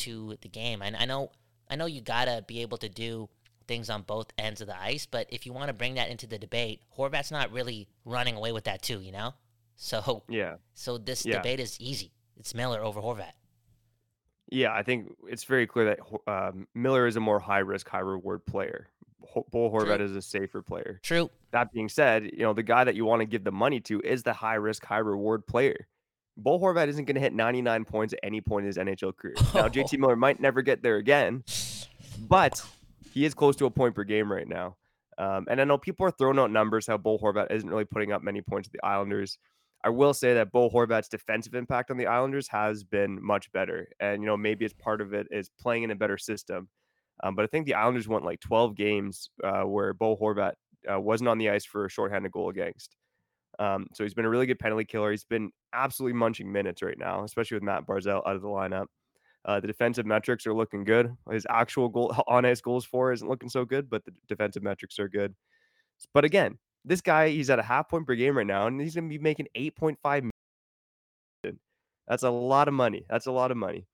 to 0.00 0.36
the 0.42 0.48
game. 0.48 0.82
And 0.82 0.96
I 0.96 1.04
know, 1.04 1.30
I 1.68 1.76
know 1.76 1.86
you 1.86 2.00
gotta 2.00 2.44
be 2.46 2.62
able 2.62 2.78
to 2.78 2.88
do 2.88 3.28
things 3.66 3.90
on 3.90 4.02
both 4.02 4.32
ends 4.38 4.60
of 4.60 4.66
the 4.66 4.80
ice, 4.80 5.06
but 5.06 5.26
if 5.30 5.46
you 5.46 5.52
want 5.52 5.68
to 5.68 5.74
bring 5.74 5.94
that 5.94 6.08
into 6.08 6.26
the 6.26 6.38
debate, 6.38 6.82
Horvat's 6.96 7.30
not 7.30 7.52
really 7.52 7.88
running 8.04 8.36
away 8.36 8.52
with 8.52 8.64
that 8.64 8.82
too, 8.82 9.00
you 9.00 9.12
know. 9.12 9.34
So, 9.80 10.24
Yeah, 10.28 10.56
so 10.74 10.98
this 10.98 11.24
yeah. 11.24 11.36
debate 11.36 11.60
is 11.60 11.80
easy. 11.80 12.12
It's 12.36 12.52
Miller 12.52 12.82
over 12.82 13.00
Horvat. 13.00 13.32
Yeah, 14.50 14.72
I 14.72 14.82
think 14.82 15.14
it's 15.28 15.44
very 15.44 15.66
clear 15.66 15.96
that 15.96 16.00
um, 16.26 16.66
Miller 16.74 17.06
is 17.06 17.16
a 17.16 17.20
more 17.20 17.38
high 17.38 17.60
risk, 17.60 17.88
high 17.88 18.00
reward 18.00 18.44
player. 18.44 18.88
Bo 19.50 19.70
Horvat 19.70 19.96
True. 19.96 20.04
is 20.04 20.16
a 20.16 20.22
safer 20.22 20.62
player. 20.62 21.00
True. 21.02 21.30
That 21.52 21.72
being 21.72 21.88
said, 21.88 22.24
you 22.24 22.40
know 22.40 22.54
the 22.54 22.62
guy 22.62 22.84
that 22.84 22.96
you 22.96 23.04
want 23.04 23.20
to 23.20 23.26
give 23.26 23.44
the 23.44 23.52
money 23.52 23.78
to 23.80 24.00
is 24.00 24.22
the 24.22 24.32
high 24.32 24.54
risk, 24.54 24.84
high 24.84 24.98
reward 24.98 25.46
player. 25.46 25.86
Bo 26.36 26.58
Horvat 26.58 26.88
isn't 26.88 27.04
going 27.04 27.16
to 27.16 27.20
hit 27.20 27.34
99 27.34 27.84
points 27.84 28.14
at 28.14 28.20
any 28.22 28.40
point 28.40 28.64
in 28.64 28.66
his 28.68 28.76
NHL 28.76 29.16
career. 29.16 29.34
Now, 29.54 29.68
JT 29.68 29.98
Miller 29.98 30.16
might 30.16 30.40
never 30.40 30.62
get 30.62 30.82
there 30.82 30.96
again, 30.96 31.44
but 32.18 32.64
he 33.12 33.24
is 33.24 33.34
close 33.34 33.56
to 33.56 33.66
a 33.66 33.70
point 33.70 33.94
per 33.94 34.04
game 34.04 34.30
right 34.30 34.46
now. 34.48 34.76
Um, 35.18 35.46
and 35.50 35.60
I 35.60 35.64
know 35.64 35.78
people 35.78 36.06
are 36.06 36.12
throwing 36.12 36.38
out 36.38 36.52
numbers 36.52 36.86
how 36.86 36.96
Bo 36.96 37.18
Horvat 37.18 37.50
isn't 37.50 37.68
really 37.68 37.84
putting 37.84 38.12
up 38.12 38.22
many 38.22 38.40
points 38.40 38.68
at 38.68 38.72
the 38.72 38.84
Islanders. 38.86 39.38
I 39.84 39.90
will 39.90 40.12
say 40.12 40.34
that 40.34 40.50
Bo 40.50 40.68
Horvat's 40.68 41.08
defensive 41.08 41.54
impact 41.54 41.90
on 41.90 41.96
the 41.96 42.06
Islanders 42.06 42.48
has 42.48 42.82
been 42.82 43.22
much 43.22 43.50
better, 43.52 43.88
and 44.00 44.22
you 44.22 44.26
know 44.26 44.36
maybe 44.36 44.64
it's 44.64 44.74
part 44.74 45.00
of 45.00 45.14
it 45.14 45.28
is 45.30 45.50
playing 45.60 45.84
in 45.84 45.90
a 45.90 45.96
better 45.96 46.18
system. 46.18 46.68
Um, 47.22 47.34
but 47.34 47.44
I 47.44 47.48
think 47.48 47.66
the 47.66 47.74
Islanders 47.74 48.08
went 48.08 48.24
like 48.24 48.40
12 48.40 48.76
games 48.76 49.30
uh, 49.42 49.62
where 49.62 49.92
Bo 49.92 50.16
Horvat 50.16 50.52
uh, 50.90 51.00
wasn't 51.00 51.28
on 51.28 51.38
the 51.38 51.50
ice 51.50 51.64
for 51.64 51.84
a 51.84 51.90
shorthanded 51.90 52.32
goal 52.32 52.48
against. 52.48 52.96
Um, 53.58 53.88
so 53.92 54.04
he's 54.04 54.14
been 54.14 54.24
a 54.24 54.30
really 54.30 54.46
good 54.46 54.58
penalty 54.58 54.84
killer. 54.84 55.10
He's 55.10 55.24
been 55.24 55.50
absolutely 55.72 56.16
munching 56.16 56.50
minutes 56.50 56.80
right 56.80 56.98
now, 56.98 57.24
especially 57.24 57.56
with 57.56 57.64
Matt 57.64 57.86
Barzal 57.86 58.26
out 58.26 58.36
of 58.36 58.42
the 58.42 58.48
lineup. 58.48 58.86
Uh, 59.44 59.58
the 59.58 59.66
defensive 59.66 60.06
metrics 60.06 60.46
are 60.46 60.54
looking 60.54 60.84
good. 60.84 61.10
His 61.30 61.46
actual 61.48 61.88
goal 61.88 62.14
on 62.28 62.44
ice 62.44 62.60
goals 62.60 62.84
for 62.84 63.12
isn't 63.12 63.28
looking 63.28 63.48
so 63.48 63.64
good, 63.64 63.90
but 63.90 64.04
the 64.04 64.12
defensive 64.28 64.62
metrics 64.62 64.98
are 64.98 65.08
good. 65.08 65.34
But 66.14 66.24
again, 66.24 66.58
this 66.84 67.00
guy 67.00 67.28
he's 67.30 67.50
at 67.50 67.58
a 67.58 67.62
half 67.62 67.88
point 67.88 68.06
per 68.06 68.14
game 68.14 68.36
right 68.36 68.46
now, 68.46 68.66
and 68.66 68.80
he's 68.80 68.94
going 68.94 69.08
to 69.08 69.18
be 69.18 69.22
making 69.22 69.46
8.5 69.56 69.96
million. 71.44 71.60
That's 72.06 72.22
a 72.22 72.30
lot 72.30 72.68
of 72.68 72.74
money. 72.74 73.04
That's 73.08 73.26
a 73.26 73.32
lot 73.32 73.50
of 73.50 73.56
money. 73.56 73.86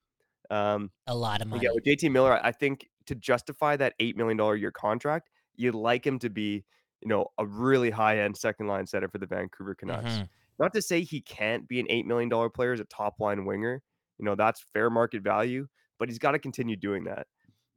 Um, 0.50 0.90
A 1.06 1.14
lot 1.14 1.40
of 1.40 1.48
money. 1.48 1.62
yeah, 1.64 1.70
with 1.74 1.84
JT 1.84 2.10
Miller, 2.12 2.38
I 2.44 2.52
think 2.52 2.88
to 3.06 3.14
justify 3.14 3.76
that 3.76 3.94
eight 3.98 4.16
million 4.16 4.36
dollar 4.36 4.56
year 4.56 4.70
contract, 4.70 5.30
you'd 5.56 5.74
like 5.74 6.06
him 6.06 6.18
to 6.20 6.30
be, 6.30 6.64
you 7.00 7.08
know, 7.08 7.26
a 7.38 7.46
really 7.46 7.90
high 7.90 8.18
end 8.20 8.36
second 8.36 8.66
line 8.68 8.86
center 8.86 9.08
for 9.08 9.18
the 9.18 9.26
Vancouver 9.26 9.74
Canucks. 9.74 10.12
Mhm. 10.18 10.28
Not 10.58 10.72
to 10.74 10.82
say 10.82 11.00
he 11.02 11.20
can't 11.20 11.66
be 11.66 11.80
an 11.80 11.86
eight 11.88 12.06
million 12.06 12.28
dollar 12.28 12.48
player 12.50 12.72
as 12.72 12.80
a 12.80 12.84
top 12.84 13.18
line 13.20 13.44
winger. 13.46 13.82
You 14.18 14.24
know, 14.24 14.34
that's 14.36 14.64
fair 14.72 14.90
market 14.90 15.22
value, 15.22 15.66
but 15.98 16.08
he's 16.08 16.18
got 16.20 16.32
to 16.32 16.38
continue 16.38 16.76
doing 16.76 17.04
that. 17.04 17.26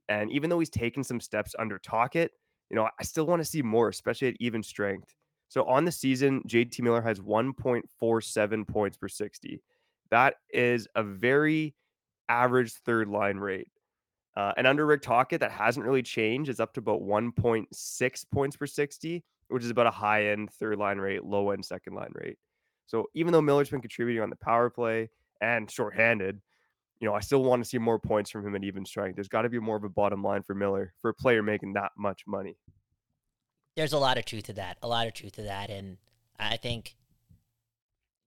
And 0.09 0.31
even 0.31 0.49
though 0.49 0.59
he's 0.59 0.69
taken 0.69 1.03
some 1.03 1.19
steps 1.19 1.55
under 1.57 1.79
Tocchet, 1.79 2.31
you 2.69 2.75
know, 2.75 2.89
I 3.00 3.03
still 3.03 3.25
want 3.25 3.41
to 3.41 3.45
see 3.45 3.62
more, 3.62 3.89
especially 3.89 4.29
at 4.29 4.36
even 4.39 4.63
strength. 4.63 5.13
So 5.50 5.63
on 5.63 5.86
the 5.86 5.91
season, 5.91 6.41
JT 6.47 6.81
Miller 6.81 7.01
has 7.01 7.19
1.47 7.19 8.67
points 8.67 8.97
per 8.97 9.07
60. 9.07 9.62
That 10.12 10.36
is 10.50 10.88
a 10.95 11.03
very 11.03 11.74
average 12.29 12.74
third 12.74 13.07
line 13.07 13.38
rate. 13.38 13.67
Uh, 14.36 14.53
and 14.57 14.67
under 14.67 14.86
Rick 14.86 15.01
Tocchet, 15.01 15.39
that 15.39 15.51
hasn't 15.51 15.86
really 15.86 16.03
changed. 16.03 16.50
It's 16.50 16.59
up 16.59 16.74
to 16.74 16.79
about 16.79 17.01
1.6 17.01 18.25
points 18.31 18.55
per 18.55 18.67
60, 18.67 19.24
which 19.47 19.63
is 19.63 19.71
about 19.71 19.88
a 19.88 19.91
high 19.91 20.27
end 20.27 20.51
third 20.51 20.77
line 20.77 21.00
rate, 21.00 21.24
low 21.24 21.51
end 21.51 21.65
second 21.65 21.95
line 21.95 22.12
rate. 22.13 22.38
So 22.86 23.07
even 23.15 23.33
though 23.33 23.41
Miller's 23.41 23.69
been 23.69 23.81
contributing 23.81 24.21
on 24.21 24.29
the 24.29 24.36
power 24.36 24.69
play 24.69 25.09
and 25.41 25.69
shorthanded, 25.71 26.39
you 26.99 27.07
know, 27.07 27.13
I 27.13 27.19
still 27.19 27.43
want 27.43 27.63
to 27.63 27.69
see 27.69 27.77
more 27.77 27.99
points 27.99 28.31
from 28.31 28.45
him 28.45 28.55
at 28.55 28.63
even 28.63 28.85
strength. 28.85 29.15
There's 29.15 29.27
got 29.27 29.43
to 29.43 29.49
be 29.49 29.59
more 29.59 29.75
of 29.75 29.83
a 29.83 29.89
bottom 29.89 30.23
line 30.23 30.43
for 30.43 30.55
Miller 30.55 30.93
for 31.01 31.09
a 31.09 31.13
player 31.13 31.43
making 31.43 31.73
that 31.73 31.91
much 31.97 32.23
money. 32.25 32.57
There's 33.75 33.93
a 33.93 33.99
lot 33.99 34.17
of 34.17 34.25
truth 34.25 34.45
to 34.45 34.53
that. 34.53 34.77
A 34.81 34.87
lot 34.87 35.07
of 35.07 35.13
truth 35.13 35.33
to 35.33 35.43
that, 35.43 35.69
and 35.69 35.97
I 36.39 36.57
think 36.57 36.95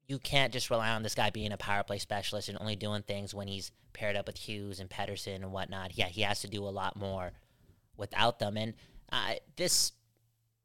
you 0.06 0.18
can't 0.18 0.52
just 0.52 0.70
rely 0.70 0.90
on 0.90 1.02
this 1.02 1.14
guy 1.14 1.30
being 1.30 1.52
a 1.52 1.56
power 1.56 1.82
play 1.82 1.98
specialist 1.98 2.48
and 2.48 2.58
only 2.60 2.76
doing 2.76 3.02
things 3.02 3.34
when 3.34 3.48
he's 3.48 3.72
paired 3.92 4.16
up 4.16 4.26
with 4.26 4.36
Hughes 4.36 4.80
and 4.80 4.88
Pettersson 4.88 5.36
and 5.36 5.52
whatnot. 5.52 5.96
Yeah, 5.96 6.06
he 6.06 6.22
has 6.22 6.40
to 6.40 6.48
do 6.48 6.64
a 6.64 6.70
lot 6.70 6.96
more 6.96 7.32
without 7.96 8.38
them. 8.38 8.56
And 8.56 8.74
uh, 9.10 9.34
this 9.56 9.92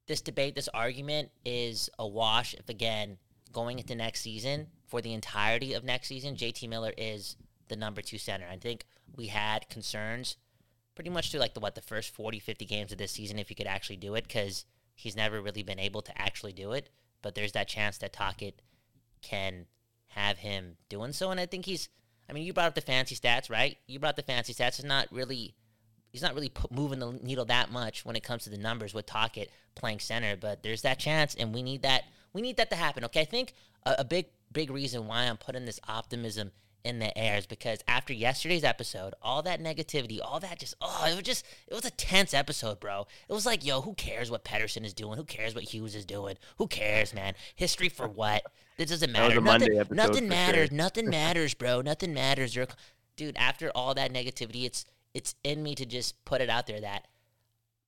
this 0.08 0.22
debate, 0.22 0.54
this 0.54 0.68
argument 0.68 1.30
is 1.44 1.90
a 1.98 2.08
wash 2.08 2.54
if 2.54 2.70
again 2.70 3.18
going 3.52 3.80
into 3.80 3.96
next 3.96 4.22
season 4.22 4.68
for 4.88 5.02
the 5.02 5.14
entirety 5.14 5.74
of 5.74 5.84
next 5.84 6.08
season, 6.08 6.36
JT 6.36 6.70
Miller 6.70 6.94
is 6.98 7.38
the 7.68 7.76
number 7.76 8.02
two 8.02 8.18
center. 8.18 8.46
I 8.50 8.58
think 8.58 8.86
we 9.16 9.28
had 9.28 9.70
concerns 9.70 10.38
pretty 10.96 11.10
much 11.10 11.30
through 11.30 11.42
like 11.42 11.54
the 11.54 11.60
what 11.60 11.76
the 11.76 11.82
first 11.82 12.14
40 12.14 12.40
50 12.40 12.66
games 12.66 12.92
of 12.92 12.98
this 12.98 13.12
season 13.12 13.38
if 13.38 13.50
he 13.50 13.56
could 13.56 13.68
actually 13.68 13.98
do 13.98 14.16
it 14.16 14.24
because 14.24 14.66
he's 14.96 15.16
never 15.16 15.42
really 15.42 15.64
been 15.64 15.80
able 15.80 16.02
to 16.02 16.22
actually 16.22 16.54
do 16.54 16.72
it. 16.72 16.90
But 17.22 17.36
there's 17.36 17.52
that 17.52 17.68
chance 17.68 17.98
that 18.00 18.14
Tocchet 18.14 18.62
can 19.22 19.66
have 20.08 20.38
him 20.38 20.78
doing 20.90 21.12
so. 21.12 21.32
And 21.32 21.40
I 21.40 21.46
think 21.46 21.66
he's 21.66 21.90
I 22.30 22.34
mean 22.34 22.44
you 22.44 22.54
brought 22.54 22.68
up 22.68 22.76
the 22.76 22.82
fancy 22.82 23.16
stats 23.16 23.50
right? 23.50 23.78
You 23.88 24.00
brought 24.00 24.16
the 24.16 24.24
fancy 24.24 24.54
stats. 24.54 24.80
It's 24.80 24.84
not 24.84 25.08
really 25.12 25.56
he's 26.12 26.22
not 26.22 26.34
really 26.34 26.52
moving 26.72 27.00
the 27.00 27.12
needle 27.22 27.46
that 27.46 27.72
much 27.72 28.06
when 28.06 28.16
it 28.16 28.24
comes 28.24 28.46
to 28.46 28.50
the 28.50 28.58
numbers 28.58 28.94
with 28.94 29.06
Tocchet 29.06 29.52
playing 29.76 30.00
center. 30.00 30.38
But 30.38 30.64
there's 30.64 30.84
that 30.84 31.00
chance 31.00 31.36
and 31.36 31.54
we 31.54 31.62
need 31.62 31.82
that 31.82 32.04
we 32.34 32.42
need 32.42 32.58
that 32.58 32.70
to 32.70 32.76
happen 32.76 33.04
okay? 33.06 33.22
I 33.22 33.26
think 33.26 33.54
a, 33.86 33.96
a 34.00 34.04
big 34.06 34.28
big 34.52 34.72
reason 34.72 35.08
why 35.08 35.24
I'm 35.24 35.38
putting 35.38 35.66
this 35.66 35.80
optimism 35.88 36.52
in 36.86 37.00
the 37.00 37.18
air 37.18 37.38
is 37.38 37.46
because 37.46 37.80
after 37.88 38.14
yesterday's 38.14 38.64
episode, 38.64 39.14
all 39.22 39.42
that 39.42 39.62
negativity, 39.62 40.20
all 40.24 40.40
that 40.40 40.60
just 40.60 40.76
oh, 40.80 41.06
it 41.10 41.16
was 41.16 41.24
just 41.24 41.46
it 41.68 41.74
was 41.74 41.86
a 41.86 41.92
tense 41.92 42.34
episode, 42.34 42.80
bro. 42.80 43.08
It 43.28 43.34
was 43.34 43.46
like, 43.46 43.66
yo, 43.66 43.82
who 43.82 43.94
cares 43.96 44.30
what 44.30 44.46
Pettersson 44.46 44.86
is 44.86 44.94
doing? 44.94 45.18
Who 45.18 45.24
cares 45.24 45.56
what 45.56 45.64
Hughes 45.66 45.96
is 45.96 46.06
doing? 46.06 46.38
Who 46.58 46.68
cares, 46.68 47.14
man? 47.14 47.34
History 47.56 47.90
for 47.90 48.08
what? 48.08 48.44
This 48.78 48.90
doesn't 48.90 49.12
matter. 49.12 49.42
Nothing, 49.42 49.82
nothing 49.92 50.28
matters. 50.28 50.70
Sure. 50.70 50.78
Nothing 50.78 51.10
matters, 51.10 51.54
bro. 51.54 51.82
Nothing 51.82 52.14
matters. 52.14 52.56
You're, 52.56 52.68
dude. 53.16 53.38
After 53.38 53.72
all 53.74 53.94
that 53.96 54.14
negativity, 54.14 54.66
it's 54.66 54.86
it's 55.14 55.36
in 55.44 55.64
me 55.64 55.76
to 55.76 55.86
just 55.86 56.24
put 56.26 56.42
it 56.42 56.50
out 56.50 56.68
there 56.68 56.82
that 56.82 57.08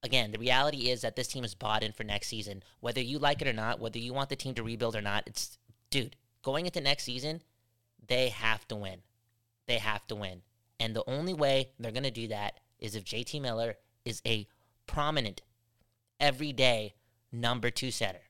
again, 0.04 0.32
the 0.32 0.40
reality 0.40 0.90
is 0.90 1.02
that 1.02 1.16
this 1.16 1.28
team 1.28 1.44
is 1.44 1.56
bought 1.56 1.84
in 1.84 1.92
for 1.92 2.04
next 2.04 2.28
season. 2.28 2.64
Whether 2.80 3.02
you 3.02 3.20
like 3.20 3.42
it 3.42 3.48
or 3.48 3.54
not, 3.54 3.80
whether 3.80 4.00
you 4.00 4.14
want 4.14 4.30
the 4.30 4.36
team 4.36 4.54
to 4.56 4.64
rebuild 4.64 4.96
or 4.96 5.02
not, 5.02 5.24
it's 5.28 5.58
dude, 5.90 6.16
going 6.42 6.66
into 6.66 6.82
next 6.82 7.04
season, 7.04 7.42
they 8.08 8.30
have 8.30 8.68
to 8.70 8.76
win. 8.76 9.00
They 9.68 9.78
have 9.78 10.06
to 10.08 10.16
win. 10.16 10.42
And 10.80 10.96
the 10.96 11.04
only 11.08 11.34
way 11.34 11.72
they're 11.80 11.92
going 11.92 12.04
to 12.04 12.12
do 12.12 12.28
that 12.30 12.60
is 12.80 12.96
if 12.96 13.04
JT 13.04 13.42
Miller 13.42 13.76
is 14.06 14.22
a 14.26 14.48
prominent, 14.86 15.42
everyday 16.20 16.96
number 17.32 17.70
two 17.70 17.92
setter. 17.92 18.22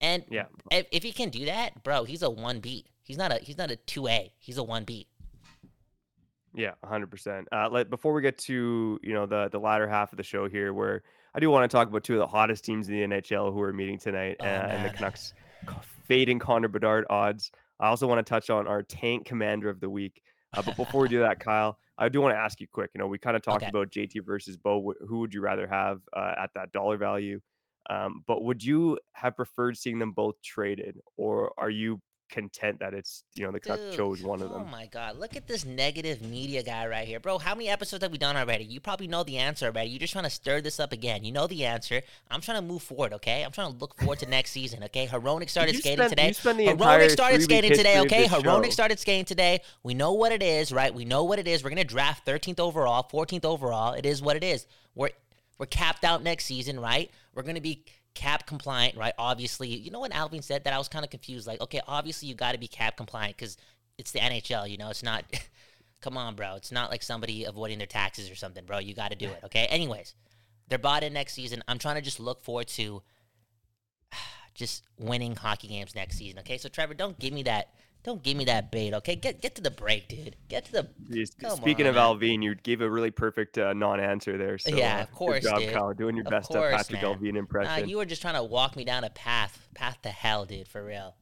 And 0.00 0.24
yeah. 0.30 0.46
if, 0.70 0.86
if 0.90 1.02
he 1.02 1.12
can 1.12 1.28
do 1.28 1.44
that, 1.44 1.84
bro, 1.84 2.04
he's 2.04 2.22
a 2.22 2.28
1B. 2.28 2.84
He's 3.04 3.16
not 3.16 3.32
a 3.32 3.36
he's 3.36 3.58
not 3.58 3.70
a 3.70 3.76
2A. 3.76 4.30
He's 4.38 4.58
a 4.58 4.62
1B. 4.62 5.06
Yeah, 6.54 6.72
100%. 6.84 7.44
Uh, 7.50 7.68
let, 7.70 7.88
before 7.88 8.12
we 8.12 8.20
get 8.20 8.36
to, 8.38 9.00
you 9.02 9.14
know, 9.14 9.26
the 9.26 9.48
the 9.50 9.58
latter 9.58 9.88
half 9.88 10.12
of 10.12 10.16
the 10.16 10.22
show 10.22 10.48
here 10.48 10.72
where 10.72 11.02
I 11.34 11.40
do 11.40 11.50
want 11.50 11.68
to 11.70 11.74
talk 11.74 11.88
about 11.88 12.04
two 12.04 12.14
of 12.14 12.18
the 12.18 12.26
hottest 12.26 12.64
teams 12.64 12.88
in 12.88 12.94
the 12.94 13.16
NHL 13.16 13.52
who 13.52 13.60
are 13.62 13.72
meeting 13.72 13.98
tonight 13.98 14.36
oh, 14.40 14.44
uh, 14.44 14.48
and 14.48 14.84
the 14.84 14.90
Canucks 14.90 15.34
fading 16.04 16.38
Connor 16.38 16.68
Bedard 16.68 17.06
odds. 17.08 17.52
I 17.80 17.88
also 17.88 18.06
want 18.06 18.24
to 18.24 18.28
touch 18.28 18.50
on 18.50 18.66
our 18.66 18.82
tank 18.82 19.26
commander 19.26 19.68
of 19.68 19.80
the 19.80 19.90
week. 19.90 20.22
Uh, 20.54 20.62
but 20.62 20.76
before 20.76 21.02
we 21.02 21.08
do 21.08 21.20
that, 21.20 21.40
Kyle, 21.44 21.78
I 21.98 22.08
do 22.08 22.20
want 22.20 22.34
to 22.34 22.38
ask 22.38 22.60
you 22.60 22.66
quick. 22.70 22.90
You 22.94 23.00
know, 23.00 23.06
we 23.06 23.18
kind 23.18 23.36
of 23.36 23.42
talked 23.42 23.62
okay. 23.62 23.70
about 23.70 23.90
JT 23.90 24.24
versus 24.24 24.56
Bo. 24.56 24.94
Who 25.06 25.20
would 25.20 25.34
you 25.34 25.40
rather 25.40 25.66
have 25.66 26.00
uh, 26.16 26.34
at 26.38 26.50
that 26.54 26.72
dollar 26.72 26.96
value? 26.96 27.40
Um, 27.90 28.22
but 28.26 28.44
would 28.44 28.62
you 28.62 28.98
have 29.12 29.36
preferred 29.36 29.76
seeing 29.76 29.98
them 29.98 30.12
both 30.12 30.36
traded, 30.42 30.98
or 31.16 31.52
are 31.58 31.70
you 31.70 32.00
content 32.32 32.80
that 32.80 32.94
it's 32.94 33.24
you 33.34 33.44
know 33.44 33.52
the 33.52 33.60
Dude, 33.60 33.92
chose 33.92 34.22
one 34.22 34.40
of 34.40 34.50
oh 34.50 34.54
them. 34.54 34.62
Oh 34.66 34.70
my 34.70 34.86
god, 34.86 35.18
look 35.18 35.36
at 35.36 35.46
this 35.46 35.64
negative 35.64 36.22
media 36.22 36.62
guy 36.62 36.86
right 36.86 37.06
here, 37.06 37.20
bro. 37.20 37.38
How 37.38 37.54
many 37.54 37.68
episodes 37.68 38.02
have 38.02 38.10
we 38.10 38.18
done 38.18 38.36
already? 38.36 38.64
You 38.64 38.80
probably 38.80 39.06
know 39.06 39.22
the 39.22 39.38
answer 39.38 39.66
already. 39.66 39.90
You're 39.90 40.00
just 40.00 40.12
trying 40.12 40.24
to 40.24 40.30
stir 40.30 40.60
this 40.60 40.80
up 40.80 40.92
again. 40.92 41.22
You 41.22 41.30
know 41.30 41.46
the 41.46 41.64
answer. 41.64 42.02
I'm 42.30 42.40
trying 42.40 42.60
to 42.60 42.66
move 42.66 42.82
forward. 42.82 43.12
Okay, 43.12 43.42
I'm 43.42 43.52
trying 43.52 43.72
to 43.72 43.78
look 43.78 43.96
forward 43.98 44.18
to 44.20 44.26
next 44.26 44.50
season. 44.50 44.82
Okay, 44.84 45.06
Hronek 45.06 45.50
started 45.50 45.76
skating 45.76 46.08
today. 46.08 46.30
Hronek 46.32 47.10
started 47.10 47.42
skating 47.42 47.74
today. 47.74 48.00
Okay, 48.00 48.24
Hronek 48.24 48.72
started 48.72 48.98
skating 48.98 49.26
today. 49.26 49.60
We 49.82 49.94
know 49.94 50.14
what 50.14 50.32
it 50.32 50.42
is, 50.42 50.72
right? 50.72 50.92
We 50.92 51.04
know 51.04 51.22
what 51.24 51.38
it 51.38 51.46
is. 51.46 51.62
We're 51.62 51.70
gonna 51.70 51.84
draft 51.84 52.26
13th 52.26 52.58
overall, 52.58 53.06
14th 53.12 53.44
overall. 53.44 53.92
It 53.92 54.06
is 54.06 54.22
what 54.22 54.36
it 54.36 54.42
is. 54.42 54.66
We're 54.94 55.10
we're 55.58 55.66
capped 55.66 56.02
out 56.02 56.22
next 56.22 56.46
season, 56.46 56.80
right? 56.80 57.10
We're 57.34 57.42
gonna 57.42 57.60
be 57.60 57.84
cap 58.14 58.46
compliant, 58.46 58.96
right? 58.96 59.14
Obviously, 59.18 59.68
you 59.68 59.90
know 59.90 60.00
what 60.00 60.12
Allvin 60.12 60.42
said 60.42 60.64
that 60.64 60.72
I 60.72 60.78
was 60.78 60.88
kind 60.88 61.04
of 61.04 61.10
confused. 61.10 61.46
Like, 61.46 61.60
okay, 61.60 61.80
obviously 61.86 62.28
you 62.28 62.34
got 62.34 62.52
to 62.52 62.58
be 62.58 62.68
cap 62.68 62.96
compliant 62.96 63.36
because 63.36 63.56
it's 63.98 64.12
the 64.12 64.18
NHL. 64.18 64.68
You 64.68 64.78
know, 64.78 64.90
it's 64.90 65.02
not. 65.02 65.24
come 66.02 66.18
on, 66.18 66.34
bro. 66.34 66.56
It's 66.56 66.72
not 66.72 66.90
like 66.90 67.02
somebody 67.02 67.44
avoiding 67.44 67.78
their 67.78 67.86
taxes 67.86 68.30
or 68.30 68.34
something, 68.34 68.64
bro. 68.64 68.78
You 68.78 68.94
got 68.94 69.12
to 69.12 69.16
do 69.16 69.28
it. 69.28 69.40
Okay. 69.44 69.66
Anyways, 69.70 70.14
they're 70.68 70.78
bought 70.78 71.04
in 71.04 71.12
next 71.12 71.34
season. 71.34 71.62
I'm 71.68 71.78
trying 71.78 71.94
to 71.94 72.02
just 72.02 72.20
look 72.20 72.42
forward 72.42 72.66
to 72.68 73.02
just 74.54 74.84
winning 74.98 75.36
hockey 75.36 75.68
games 75.68 75.94
next 75.94 76.18
season. 76.18 76.40
Okay. 76.40 76.58
So 76.58 76.68
Trevor, 76.68 76.94
don't 76.94 77.18
give 77.18 77.32
me 77.32 77.44
that 77.44 77.68
don't 78.04 78.22
give 78.22 78.36
me 78.36 78.44
that 78.46 78.72
bait, 78.72 78.94
okay? 78.94 79.14
Get 79.14 79.40
get 79.40 79.54
to 79.54 79.62
the 79.62 79.70
break, 79.70 80.08
dude. 80.08 80.36
Get 80.48 80.64
to 80.66 80.72
the. 80.72 81.26
Speaking 81.56 81.86
on, 81.86 81.90
of 81.90 81.94
man. 81.94 82.04
Allvin, 82.04 82.42
you 82.42 82.54
gave 82.56 82.80
a 82.80 82.90
really 82.90 83.10
perfect 83.10 83.58
uh, 83.58 83.72
non-answer 83.72 84.36
there. 84.36 84.58
So, 84.58 84.74
yeah, 84.74 84.98
uh, 84.98 85.02
of 85.02 85.12
course, 85.12 85.40
good 85.40 85.50
job, 85.50 85.58
dude. 85.60 85.72
Kyle. 85.72 85.94
Doing 85.94 86.16
your 86.16 86.24
of 86.26 86.30
best 86.30 86.48
course, 86.48 86.74
Patrick 86.74 87.02
man. 87.02 87.16
Allvin 87.16 87.36
impression. 87.36 87.80
Nah, 87.80 87.86
you 87.86 87.98
were 87.98 88.04
just 88.04 88.22
trying 88.22 88.34
to 88.34 88.42
walk 88.42 88.76
me 88.76 88.84
down 88.84 89.04
a 89.04 89.10
path, 89.10 89.68
path 89.74 90.00
to 90.02 90.08
hell, 90.08 90.44
dude. 90.44 90.66
For 90.66 90.84
real. 90.84 91.14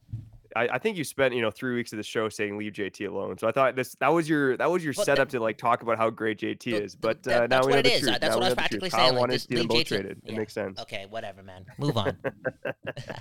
I, 0.57 0.69
I, 0.73 0.79
think 0.79 0.97
you 0.97 1.05
spent 1.05 1.35
you 1.35 1.43
know 1.43 1.51
three 1.51 1.75
weeks 1.75 1.93
of 1.93 1.97
the 1.97 2.03
show 2.03 2.29
saying 2.29 2.59
leave 2.59 2.73
JT 2.73 3.09
alone. 3.09 3.39
So 3.39 3.47
I 3.47 3.53
thought 3.53 3.77
this 3.77 3.95
that 3.97 4.13
was 4.13 4.29
your 4.29 4.57
that 4.57 4.71
was 4.71 4.83
your 4.83 4.95
but 4.95 5.05
setup 5.05 5.29
to 5.31 5.41
like 5.41 5.59
talk 5.59 5.83
about 5.83 5.97
how 5.97 6.11
great 6.11 6.41
JT 6.41 6.81
is. 6.81 6.97
But 6.97 7.27
uh, 7.29 7.47
now 7.49 7.65
we 7.65 7.73
know 7.73 7.83
the 7.83 7.91
truth. 7.91 8.05
That's 8.21 8.23
now 8.23 8.35
what 8.35 8.45
I 8.45 8.49
was 8.49 8.55
practically 8.55 8.91
saying. 8.91 9.13
Like, 9.13 9.21
wanted 9.21 9.33
to 9.35 9.39
see 9.41 9.55
them 9.55 9.69
both 9.69 9.85
traded. 9.85 10.21
Yeah. 10.25 10.33
It 10.33 10.39
makes 10.39 10.53
sense. 10.53 10.81
Okay, 10.81 11.07
whatever, 11.09 11.43
man. 11.43 11.67
Move 11.79 11.97
on. 11.97 12.17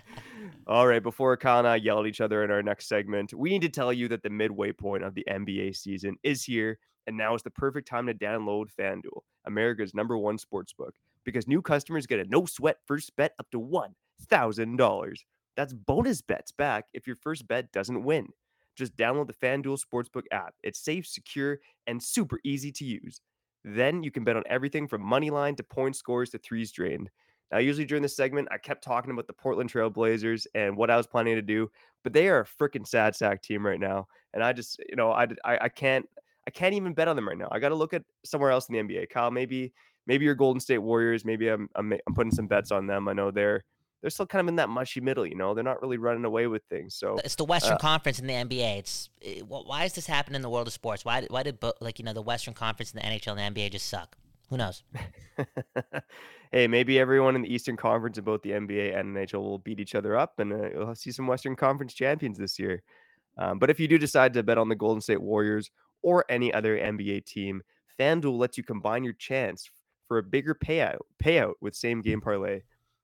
All 0.70 0.86
right. 0.86 1.02
Before 1.02 1.36
Kyle 1.36 1.58
and 1.58 1.68
I 1.68 1.78
yell 1.78 2.00
at 2.00 2.06
each 2.06 2.22
other 2.22 2.44
in 2.44 2.52
our 2.52 2.62
next 2.62 2.88
segment, 2.88 3.34
we 3.34 3.50
need 3.50 3.64
to 3.64 3.70
tell 3.70 3.92
you 3.92 4.08
that 4.10 4.22
the 4.22 4.30
midway 4.30 4.72
point 4.72 5.04
of 5.04 5.16
the 5.16 5.26
NBA 5.28 5.76
season 5.76 6.16
is 6.22 6.44
here, 6.44 6.78
and 7.08 7.18
now 7.18 7.34
is 7.34 7.42
the 7.42 7.50
perfect 7.50 7.88
time 7.88 8.06
to 8.06 8.14
download 8.14 8.68
FanDuel, 8.80 9.22
America's 9.46 9.96
number 9.96 10.16
one 10.16 10.38
sports 10.38 10.72
book, 10.72 10.94
because 11.26 11.48
new 11.48 11.64
customers 11.64 12.06
get 12.06 12.20
a 12.20 12.26
no 12.26 12.46
sweat 12.46 12.78
first 12.86 13.16
bet 13.16 13.34
up 13.40 13.50
to 13.50 13.58
one 13.58 13.96
thousand 14.30 14.78
dollars. 14.78 15.26
That's 15.58 15.74
bonus 15.74 16.22
bets 16.22 16.52
back 16.52 16.86
if 16.94 17.08
your 17.08 17.16
first 17.16 17.48
bet 17.48 17.72
doesn't 17.72 18.04
win. 18.04 18.28
Just 18.76 18.96
download 18.96 19.26
the 19.26 19.34
FanDuel 19.34 19.82
Sportsbook 19.84 20.26
app. 20.32 20.54
It's 20.62 20.80
safe, 20.80 21.08
secure, 21.08 21.58
and 21.88 22.02
super 22.02 22.40
easy 22.46 22.72
to 22.74 22.86
use. 22.86 23.22
Then 23.66 24.04
you 24.04 24.12
can 24.12 24.24
bet 24.24 24.38
on 24.38 24.44
everything 24.48 24.88
from 24.88 25.02
money 25.02 25.32
line 25.32 25.56
to 25.56 25.64
point 25.64 25.96
scores 25.96 26.30
to 26.30 26.38
threes 26.38 26.72
drained. 26.72 27.10
Now, 27.52 27.58
usually 27.60 27.86
during 27.86 28.04
this 28.04 28.16
segment, 28.16 28.48
I 28.52 28.58
kept 28.58 28.84
talking 28.84 29.12
about 29.12 29.28
the 29.28 29.34
Portland 29.34 29.70
Trail 29.70 29.90
Blazers 29.90 30.48
and 30.54 30.78
what 30.78 30.92
I 30.92 30.98
was 30.98 31.08
planning 31.08 31.36
to 31.36 31.42
do, 31.42 31.70
but 32.04 32.14
they 32.14 32.28
are 32.28 32.42
a 32.42 32.46
freaking 32.46 32.88
sad 32.88 33.16
sack 33.16 33.42
team 33.42 33.66
right 33.66 33.80
now, 33.80 34.08
and 34.34 34.44
I 34.44 34.54
just, 34.54 34.80
you 34.88 34.96
know, 34.96 35.12
I, 35.12 35.28
I, 35.44 35.58
I 35.62 35.70
can't, 35.70 36.08
I 36.48 36.52
can't 36.52 36.74
even 36.74 36.94
bet 36.94 37.08
on 37.08 37.16
them 37.16 37.28
right 37.28 37.38
now. 37.38 37.50
I 37.52 37.60
got 37.60 37.70
to 37.70 37.76
look 37.76 37.94
at 37.94 38.04
somewhere 38.24 38.52
else 38.52 38.70
in 38.70 38.74
the 38.74 38.82
NBA. 38.82 39.10
Kyle, 39.10 39.32
maybe, 39.32 39.74
maybe 40.08 40.26
your 40.26 40.36
Golden 40.36 40.60
State 40.60 40.80
Warriors. 40.80 41.26
Maybe 41.26 41.48
I'm, 41.48 41.70
I'm, 41.76 41.94
I'm 41.94 42.16
putting 42.16 42.32
some 42.32 42.48
bets 42.48 42.72
on 42.72 42.88
them. 42.88 43.08
I 43.08 43.14
know 43.14 43.30
they're 43.30 43.64
they're 44.02 44.10
still 44.10 44.26
kind 44.26 44.42
of 44.42 44.48
in 44.48 44.56
that 44.56 44.70
mushy 44.70 45.02
middle, 45.02 45.26
you 45.26 45.36
know. 45.36 45.54
They're 45.54 45.64
not 45.64 45.82
really 45.82 45.98
running 45.98 46.24
away 46.26 46.48
with 46.48 46.64
things. 46.70 46.96
So 46.96 47.20
it's 47.24 47.36
the 47.36 47.44
Western 47.44 47.74
uh, 47.74 47.78
Conference 47.78 48.20
in 48.20 48.28
the 48.28 48.34
NBA. 48.34 48.80
It's 48.80 49.10
it, 49.22 49.46
why 49.46 49.84
is 49.84 49.94
this 49.94 50.08
happening 50.08 50.38
in 50.38 50.42
the 50.42 50.50
world 50.50 50.68
of 50.68 50.74
sports? 50.74 51.04
Why 51.04 51.28
why 51.30 51.44
did 51.44 51.58
like 51.82 52.00
you 52.00 52.06
know 52.06 52.14
the 52.14 52.22
Western 52.22 52.54
Conference 52.54 52.94
and 52.94 53.02
the 53.02 53.06
NHL 53.06 53.38
and 53.38 53.56
the 53.56 53.62
NBA 53.62 53.72
just 53.72 53.88
suck? 53.88 54.18
Who 54.50 54.58
knows? 54.58 54.84
hey, 56.52 56.68
maybe 56.68 57.00
everyone 57.00 57.36
in 57.36 57.44
the 57.44 57.54
Eastern 57.54 57.78
Conference 57.78 58.18
in 58.18 58.24
both 58.24 58.42
the 58.42 58.52
NBA 58.52 58.98
and 58.98 59.16
NHL 59.16 59.42
will 59.42 59.60
beat 59.60 59.80
each 59.80 59.96
other 59.96 60.18
up, 60.18 60.40
and 60.40 60.52
uh, 60.52 60.70
we'll 60.74 60.96
see 60.96 61.12
some 61.12 61.28
Western 61.28 61.56
Conference 61.56 61.94
champions 61.94 62.38
this 62.38 62.58
year. 62.58 62.82
Um, 63.38 63.60
but 63.60 63.70
if 63.70 63.80
you 63.80 63.88
do 63.88 63.98
decide 63.98 64.34
to 64.34 64.44
bet 64.44 64.58
on 64.58 64.68
the 64.68 64.76
Golden 64.76 65.02
State 65.02 65.22
Warriors 65.22 65.70
or 66.02 66.26
any 66.30 66.52
other 66.52 66.78
NBA 66.78 67.26
team, 67.26 67.62
FanDuel 68.00 68.38
lets 68.38 68.58
you 68.58 68.64
combine 68.64 69.04
your 69.04 69.14
chance 69.14 69.70
for 70.08 70.18
a 70.18 70.24
bigger 70.24 70.56
payout 70.56 70.98
payout 71.24 71.54
with 71.62 71.76
same 71.76 72.02
game 72.02 72.20
parlay. 72.20 72.62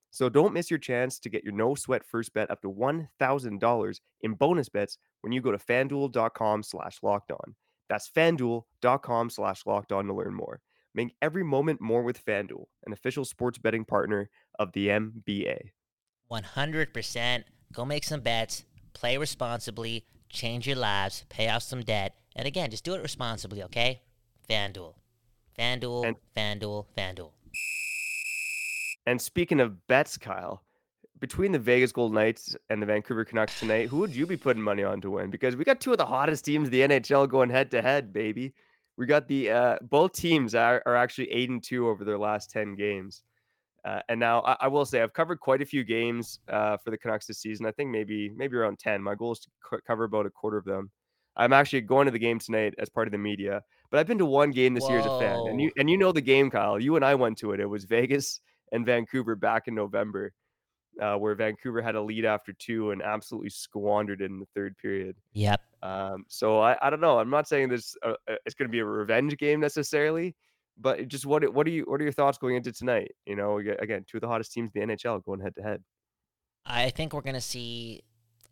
So 0.09 0.29
don't 0.29 0.53
miss 0.53 0.71
your 0.71 0.79
chance 0.79 1.19
to 1.19 1.29
get 1.29 1.43
your 1.43 1.53
no 1.53 1.75
sweat 1.75 2.03
first 2.03 2.33
bet 2.33 2.49
up 2.49 2.61
to 2.61 2.71
$1,000 2.71 3.99
in 4.21 4.33
bonus 4.33 4.69
bets 4.69 4.97
when 5.21 5.33
you 5.33 5.41
go 5.41 5.51
to 5.51 5.57
fanduel.com 5.57 6.63
slash 6.63 6.99
locked 7.03 7.31
on. 7.31 7.55
That's 7.89 8.09
fanduel.com 8.09 9.29
slash 9.29 9.65
locked 9.65 9.91
on 9.91 10.07
to 10.07 10.13
learn 10.13 10.33
more. 10.33 10.61
Make 10.95 11.13
every 11.21 11.43
moment 11.43 11.81
more 11.81 12.03
with 12.03 12.25
FanDuel, 12.25 12.67
an 12.85 12.93
official 12.93 13.25
sports 13.25 13.57
betting 13.57 13.83
partner 13.83 14.29
of 14.57 14.71
the 14.71 14.87
NBA. 14.87 15.71
100%. 16.31 17.43
Go 17.73 17.83
make 17.83 18.05
some 18.05 18.21
bets, 18.21 18.63
play 18.93 19.17
responsibly, 19.17 20.05
change 20.29 20.65
your 20.65 20.77
lives, 20.77 21.25
pay 21.27 21.49
off 21.49 21.63
some 21.63 21.81
debt. 21.81 22.15
And 22.33 22.47
again, 22.47 22.71
just 22.71 22.85
do 22.85 22.93
it 22.93 23.01
responsibly, 23.01 23.61
okay? 23.63 24.03
FanDuel. 24.49 24.93
FanDuel, 25.59 26.05
and- 26.05 26.15
FanDuel, 26.61 26.85
FanDuel. 26.97 27.31
And 29.05 29.21
speaking 29.21 29.59
of 29.59 29.85
bets, 29.87 30.17
Kyle, 30.17 30.63
between 31.19 31.51
the 31.51 31.59
Vegas 31.59 31.91
Golden 31.91 32.15
Knights 32.15 32.55
and 32.69 32.81
the 32.81 32.85
Vancouver 32.85 33.25
Canucks 33.25 33.59
tonight, 33.59 33.89
who 33.89 33.97
would 33.97 34.15
you 34.15 34.25
be 34.25 34.37
putting 34.37 34.63
money 34.63 34.83
on 34.83 35.01
to 35.01 35.11
win? 35.11 35.29
Because 35.29 35.57
we 35.57 35.65
got 35.65 35.81
two 35.81 35.91
of 35.91 35.97
the 35.97 36.05
hottest 36.05 36.45
teams 36.45 36.69
in 36.69 36.71
the 36.71 36.81
NHL 36.81 37.29
going 37.29 37.49
head 37.49 37.69
to 37.71 37.81
head, 37.81 38.13
baby. 38.13 38.53
We 38.97 39.05
got 39.05 39.27
the 39.27 39.51
uh, 39.51 39.77
both 39.81 40.13
teams 40.13 40.55
are, 40.55 40.81
are 40.85 40.95
actually 40.95 41.31
eight 41.31 41.49
and 41.49 41.61
two 41.63 41.87
over 41.87 42.03
their 42.03 42.17
last 42.17 42.49
ten 42.49 42.75
games. 42.75 43.23
Uh, 43.85 43.99
and 44.09 44.19
now 44.19 44.41
I, 44.41 44.57
I, 44.61 44.67
will 44.67 44.83
say 44.83 45.03
I've 45.03 45.13
covered 45.13 45.39
quite 45.39 45.61
a 45.61 45.65
few 45.65 45.83
games 45.83 46.39
uh, 46.49 46.75
for 46.77 46.89
the 46.89 46.97
Canucks 46.97 47.27
this 47.27 47.37
season. 47.37 47.67
I 47.67 47.71
think 47.71 47.91
maybe 47.91 48.31
maybe 48.35 48.57
around 48.57 48.79
ten. 48.79 49.01
My 49.01 49.13
goal 49.13 49.33
is 49.33 49.39
to 49.41 49.79
cover 49.85 50.05
about 50.05 50.25
a 50.25 50.29
quarter 50.31 50.57
of 50.57 50.65
them. 50.65 50.89
I'm 51.37 51.53
actually 51.53 51.81
going 51.81 52.05
to 52.05 52.11
the 52.11 52.19
game 52.19 52.39
tonight 52.39 52.73
as 52.79 52.89
part 52.89 53.07
of 53.07 53.11
the 53.11 53.17
media, 53.17 53.61
but 53.91 53.99
I've 53.99 54.07
been 54.07 54.17
to 54.17 54.25
one 54.25 54.51
game 54.51 54.73
this 54.73 54.83
Whoa. 54.83 54.91
year 54.91 54.99
as 54.99 55.05
a 55.05 55.19
fan, 55.19 55.37
and 55.49 55.61
you 55.61 55.71
and 55.77 55.89
you 55.89 55.97
know 55.97 56.11
the 56.11 56.21
game, 56.21 56.49
Kyle. 56.49 56.79
You 56.79 56.95
and 56.95 57.05
I 57.05 57.13
went 57.13 57.37
to 57.39 57.51
it. 57.51 57.59
It 57.59 57.69
was 57.69 57.83
Vegas 57.83 58.39
and 58.71 58.85
Vancouver 58.85 59.35
back 59.35 59.67
in 59.67 59.75
November, 59.75 60.31
uh, 61.01 61.15
where 61.15 61.35
Vancouver 61.35 61.81
had 61.81 61.95
a 61.95 62.01
lead 62.01 62.25
after 62.25 62.53
two 62.53 62.91
and 62.91 63.01
absolutely 63.01 63.49
squandered 63.49 64.21
it 64.21 64.25
in 64.25 64.39
the 64.39 64.47
third 64.55 64.77
period. 64.77 65.15
Yep. 65.33 65.61
Um, 65.83 66.25
so 66.27 66.59
I, 66.59 66.77
I 66.81 66.89
don't 66.89 67.01
know. 67.01 67.19
I'm 67.19 67.29
not 67.29 67.47
saying 67.47 67.69
this 67.69 67.95
uh, 68.03 68.13
uh 68.29 68.35
it's 68.45 68.55
going 68.55 68.67
to 68.67 68.71
be 68.71 68.79
a 68.79 68.85
revenge 68.85 69.37
game 69.37 69.59
necessarily, 69.59 70.35
but 70.77 71.07
just 71.07 71.25
what 71.25 71.47
what 71.53 71.67
are 71.67 71.71
you 71.71 71.83
what 71.87 71.99
are 72.01 72.03
your 72.03 72.13
thoughts 72.13 72.37
going 72.37 72.55
into 72.55 72.71
tonight? 72.71 73.11
You 73.25 73.35
know, 73.35 73.59
again, 73.59 74.05
two 74.09 74.17
of 74.17 74.21
the 74.21 74.27
hottest 74.27 74.51
teams 74.51 74.71
in 74.73 74.87
the 74.87 74.95
NHL 74.95 75.23
going 75.23 75.41
head 75.41 75.55
to 75.55 75.61
head. 75.61 75.83
I 76.65 76.89
think 76.89 77.13
we're 77.13 77.21
going 77.21 77.35
to 77.35 77.41
see 77.41 78.03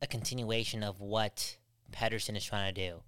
a 0.02 0.08
continuation 0.08 0.84
of 0.84 1.00
what 1.00 1.58
Pettersson 1.92 2.38
is 2.38 2.44
trying 2.44 2.74
to 2.74 2.90
do. 2.90 3.02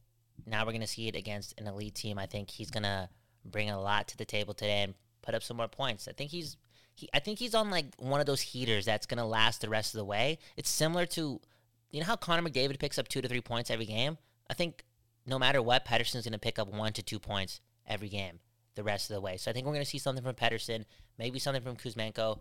Now 0.46 0.65
we're 0.65 0.72
going 0.72 0.82
to 0.82 0.88
see 0.88 1.08
it 1.08 1.15
against 1.15 1.60
an 1.60 1.68
elite 1.68 1.96
team. 1.96 2.18
I 2.18 2.25
think 2.25 2.50
he's 2.50 2.72
going 2.72 2.84
to 2.84 3.10
bring 3.44 3.70
a 3.70 3.80
lot 3.80 4.08
to 4.10 4.18
the 4.18 4.25
table 4.25 4.54
today 4.54 4.84
and 4.84 4.96
put 5.22 5.36
up 5.36 5.44
some 5.44 5.58
more 5.58 5.68
points. 5.68 6.08
I 6.08 6.13
think 6.13 6.32
he's 6.32 6.58
he 6.96 7.10
I 7.14 7.20
think 7.20 7.40
he's 7.40 7.54
on 7.54 7.70
like 7.70 7.88
one 7.98 8.20
of 8.20 8.25
those 8.25 8.42
heaters 8.42 8.86
that's 8.86 9.06
going 9.06 9.18
to 9.18 9.25
last 9.25 9.62
the 9.62 9.70
rest 9.70 9.94
of 9.94 10.00
the 10.00 10.06
way. 10.06 10.40
It's 10.58 10.70
similar 10.70 11.06
to 11.08 11.40
you 11.92 12.00
know 12.00 12.06
how 12.06 12.16
Connor 12.16 12.48
McDavid 12.48 12.80
picks 12.80 12.98
up 12.98 13.08
2 13.08 13.22
to 13.22 13.28
3 13.28 13.42
points 13.42 13.70
every 13.70 13.86
game? 13.86 14.18
I 14.50 14.54
think 14.54 14.84
no 15.25 15.40
matter 15.40 15.62
what 15.62 15.86
Pettersson's 15.86 16.25
going 16.25 16.34
to 16.34 16.40
pick 16.40 16.60
up 16.60 16.68
1 16.68 16.94
to 16.94 17.04
2 17.04 17.20
points 17.20 17.62
every 17.88 18.10
game 18.10 18.40
the 18.75 18.84
rest 18.84 19.10
of 19.10 19.16
the 19.16 19.22
way. 19.22 19.38
So 19.38 19.50
I 19.50 19.54
think 19.54 19.66
we're 19.66 19.74
going 19.74 19.86
to 19.86 19.90
see 19.90 19.98
something 19.98 20.24
from 20.24 20.36
Pettersson, 20.36 20.86
maybe 21.18 21.40
something 21.40 21.64
from 21.64 21.78
Kuzmenko. 21.78 22.40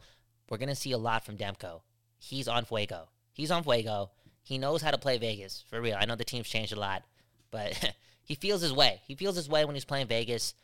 We're 0.50 0.58
going 0.58 0.68
to 0.68 0.74
see 0.74 0.92
a 0.92 0.98
lot 0.98 1.24
from 1.24 1.36
Demko. 1.36 1.80
He's 2.18 2.48
on 2.48 2.64
fuego. 2.64 3.08
He's 3.32 3.50
on 3.50 3.62
fuego. 3.62 4.10
He 4.42 4.58
knows 4.58 4.82
how 4.82 4.90
to 4.90 4.98
play 4.98 5.18
Vegas 5.18 5.64
for 5.68 5.80
real. 5.80 5.96
I 5.98 6.04
know 6.04 6.16
the 6.16 6.24
team's 6.24 6.48
changed 6.48 6.72
a 6.72 6.80
lot, 6.80 7.02
but 7.50 7.94
he 8.24 8.34
feels 8.34 8.60
his 8.60 8.72
way. 8.72 9.00
He 9.06 9.14
feels 9.14 9.36
his 9.36 9.48
way 9.48 9.64
when 9.64 9.74
he's 9.74 9.84
playing 9.84 10.08
Vegas. 10.08 10.54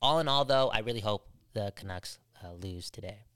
All 0.00 0.18
in 0.18 0.28
all, 0.28 0.44
though, 0.44 0.68
I 0.70 0.80
really 0.80 1.00
hope 1.00 1.28
the 1.52 1.72
Canucks 1.76 2.18
uh, 2.42 2.52
lose 2.52 2.90
today. 2.90 3.27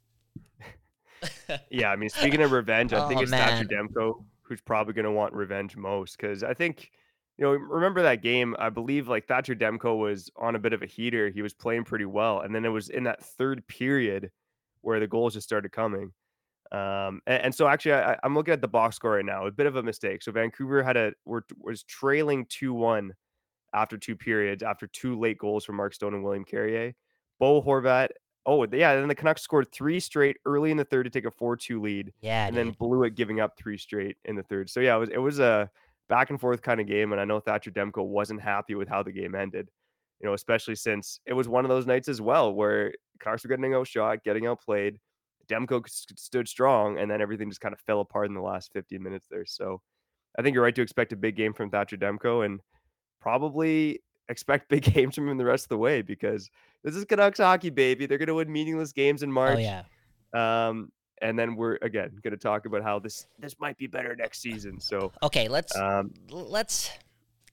yeah, 1.70 1.90
I 1.90 1.96
mean, 1.96 2.08
speaking 2.08 2.42
of 2.42 2.52
revenge, 2.52 2.92
I 2.92 3.04
Oh, 3.04 3.08
think 3.08 3.22
it's 3.22 3.30
man. 3.30 3.48
Thatcher 3.48 3.68
Demko 3.68 4.24
who's 4.42 4.60
probably 4.60 4.92
going 4.92 5.04
to 5.04 5.10
want 5.10 5.32
revenge 5.32 5.76
most 5.76 6.18
because 6.18 6.42
I 6.42 6.52
think, 6.52 6.90
you 7.38 7.44
know, 7.44 7.52
remember 7.52 8.02
that 8.02 8.22
game? 8.22 8.54
I 8.58 8.68
believe 8.68 9.08
like 9.08 9.26
Thatcher 9.26 9.54
Demko 9.54 9.98
was 9.98 10.30
on 10.36 10.56
a 10.56 10.58
bit 10.58 10.74
of 10.74 10.82
a 10.82 10.86
heater. 10.86 11.30
He 11.30 11.40
was 11.40 11.54
playing 11.54 11.84
pretty 11.84 12.04
well, 12.04 12.40
and 12.40 12.54
then 12.54 12.64
it 12.64 12.68
was 12.68 12.90
in 12.90 13.04
that 13.04 13.24
third 13.24 13.66
period 13.66 14.30
where 14.82 15.00
the 15.00 15.06
goals 15.06 15.32
just 15.34 15.46
started 15.48 15.72
coming. 15.72 16.12
Um, 16.70 17.20
and, 17.26 17.44
and 17.44 17.54
so 17.54 17.66
actually, 17.66 17.94
I, 17.94 18.18
I'm 18.22 18.34
looking 18.34 18.52
at 18.52 18.60
the 18.60 18.68
box 18.68 18.96
score 18.96 19.12
right 19.12 19.24
now. 19.24 19.46
A 19.46 19.50
bit 19.50 19.66
of 19.66 19.76
a 19.76 19.82
mistake. 19.82 20.22
So 20.22 20.32
Vancouver 20.32 20.82
had 20.82 20.96
a 20.96 21.12
were, 21.24 21.44
was 21.58 21.82
trailing 21.84 22.46
two 22.50 22.74
one 22.74 23.12
after 23.74 23.96
two 23.96 24.16
periods 24.16 24.62
after 24.62 24.86
two 24.86 25.18
late 25.18 25.38
goals 25.38 25.64
from 25.64 25.76
Mark 25.76 25.94
Stone 25.94 26.12
and 26.14 26.22
William 26.22 26.44
Carrier. 26.44 26.92
Bo 27.38 27.62
Horvat. 27.62 28.08
Oh 28.44 28.66
yeah, 28.72 28.94
then 28.94 29.08
the 29.08 29.14
Canucks 29.14 29.42
scored 29.42 29.70
three 29.72 30.00
straight 30.00 30.36
early 30.44 30.70
in 30.70 30.76
the 30.76 30.84
third 30.84 31.04
to 31.04 31.10
take 31.10 31.24
a 31.24 31.30
four 31.30 31.56
two 31.56 31.80
lead, 31.80 32.12
Yeah, 32.20 32.46
and 32.46 32.56
then 32.56 32.70
blew 32.72 33.04
it, 33.04 33.14
giving 33.14 33.40
up 33.40 33.56
three 33.56 33.78
straight 33.78 34.16
in 34.24 34.34
the 34.36 34.42
third. 34.42 34.68
So 34.68 34.80
yeah, 34.80 34.96
it 34.96 34.98
was 34.98 35.08
it 35.10 35.18
was 35.18 35.38
a 35.38 35.70
back 36.08 36.30
and 36.30 36.40
forth 36.40 36.62
kind 36.62 36.80
of 36.80 36.86
game, 36.86 37.12
and 37.12 37.20
I 37.20 37.24
know 37.24 37.40
Thatcher 37.40 37.70
Demko 37.70 38.04
wasn't 38.06 38.42
happy 38.42 38.74
with 38.74 38.88
how 38.88 39.02
the 39.02 39.12
game 39.12 39.34
ended. 39.34 39.68
You 40.20 40.28
know, 40.28 40.34
especially 40.34 40.74
since 40.76 41.20
it 41.26 41.32
was 41.32 41.48
one 41.48 41.64
of 41.64 41.68
those 41.68 41.86
nights 41.86 42.08
as 42.08 42.20
well 42.20 42.52
where 42.52 42.94
Canucks 43.20 43.44
were 43.44 43.48
getting 43.48 43.74
outshot, 43.74 44.22
getting 44.24 44.46
outplayed. 44.46 44.98
Demko 45.48 45.82
stood 45.88 46.48
strong, 46.48 46.98
and 46.98 47.10
then 47.10 47.20
everything 47.20 47.48
just 47.48 47.60
kind 47.60 47.72
of 47.72 47.80
fell 47.80 48.00
apart 48.00 48.28
in 48.28 48.34
the 48.34 48.40
last 48.40 48.72
15 48.72 49.02
minutes 49.02 49.26
there. 49.28 49.44
So 49.44 49.82
I 50.38 50.42
think 50.42 50.54
you're 50.54 50.62
right 50.62 50.74
to 50.74 50.82
expect 50.82 51.12
a 51.12 51.16
big 51.16 51.36
game 51.36 51.52
from 51.52 51.70
Thatcher 51.70 51.96
Demko, 51.96 52.44
and 52.44 52.60
probably 53.20 54.00
expect 54.28 54.68
big 54.68 54.82
games 54.94 55.14
from 55.14 55.28
him 55.28 55.38
the 55.38 55.44
rest 55.44 55.64
of 55.64 55.68
the 55.70 55.78
way 55.78 56.02
because 56.02 56.50
this 56.84 56.94
is 56.94 57.04
Canucks 57.04 57.38
hockey, 57.38 57.70
baby. 57.70 58.06
They're 58.06 58.18
going 58.18 58.28
to 58.28 58.34
win 58.34 58.50
meaningless 58.52 58.92
games 58.92 59.22
in 59.22 59.30
March. 59.30 59.58
Oh, 59.58 59.62
March. 59.62 59.84
yeah. 60.34 60.68
Um, 60.68 60.90
and 61.20 61.38
then 61.38 61.54
we're 61.54 61.78
again 61.82 62.18
going 62.22 62.32
to 62.32 62.36
talk 62.36 62.66
about 62.66 62.82
how 62.82 62.98
this 62.98 63.26
this 63.38 63.54
might 63.60 63.78
be 63.78 63.86
better 63.86 64.16
next 64.16 64.40
season. 64.40 64.80
So 64.80 65.12
Okay, 65.22 65.48
let's 65.48 65.76
um, 65.76 66.12
let's 66.30 66.90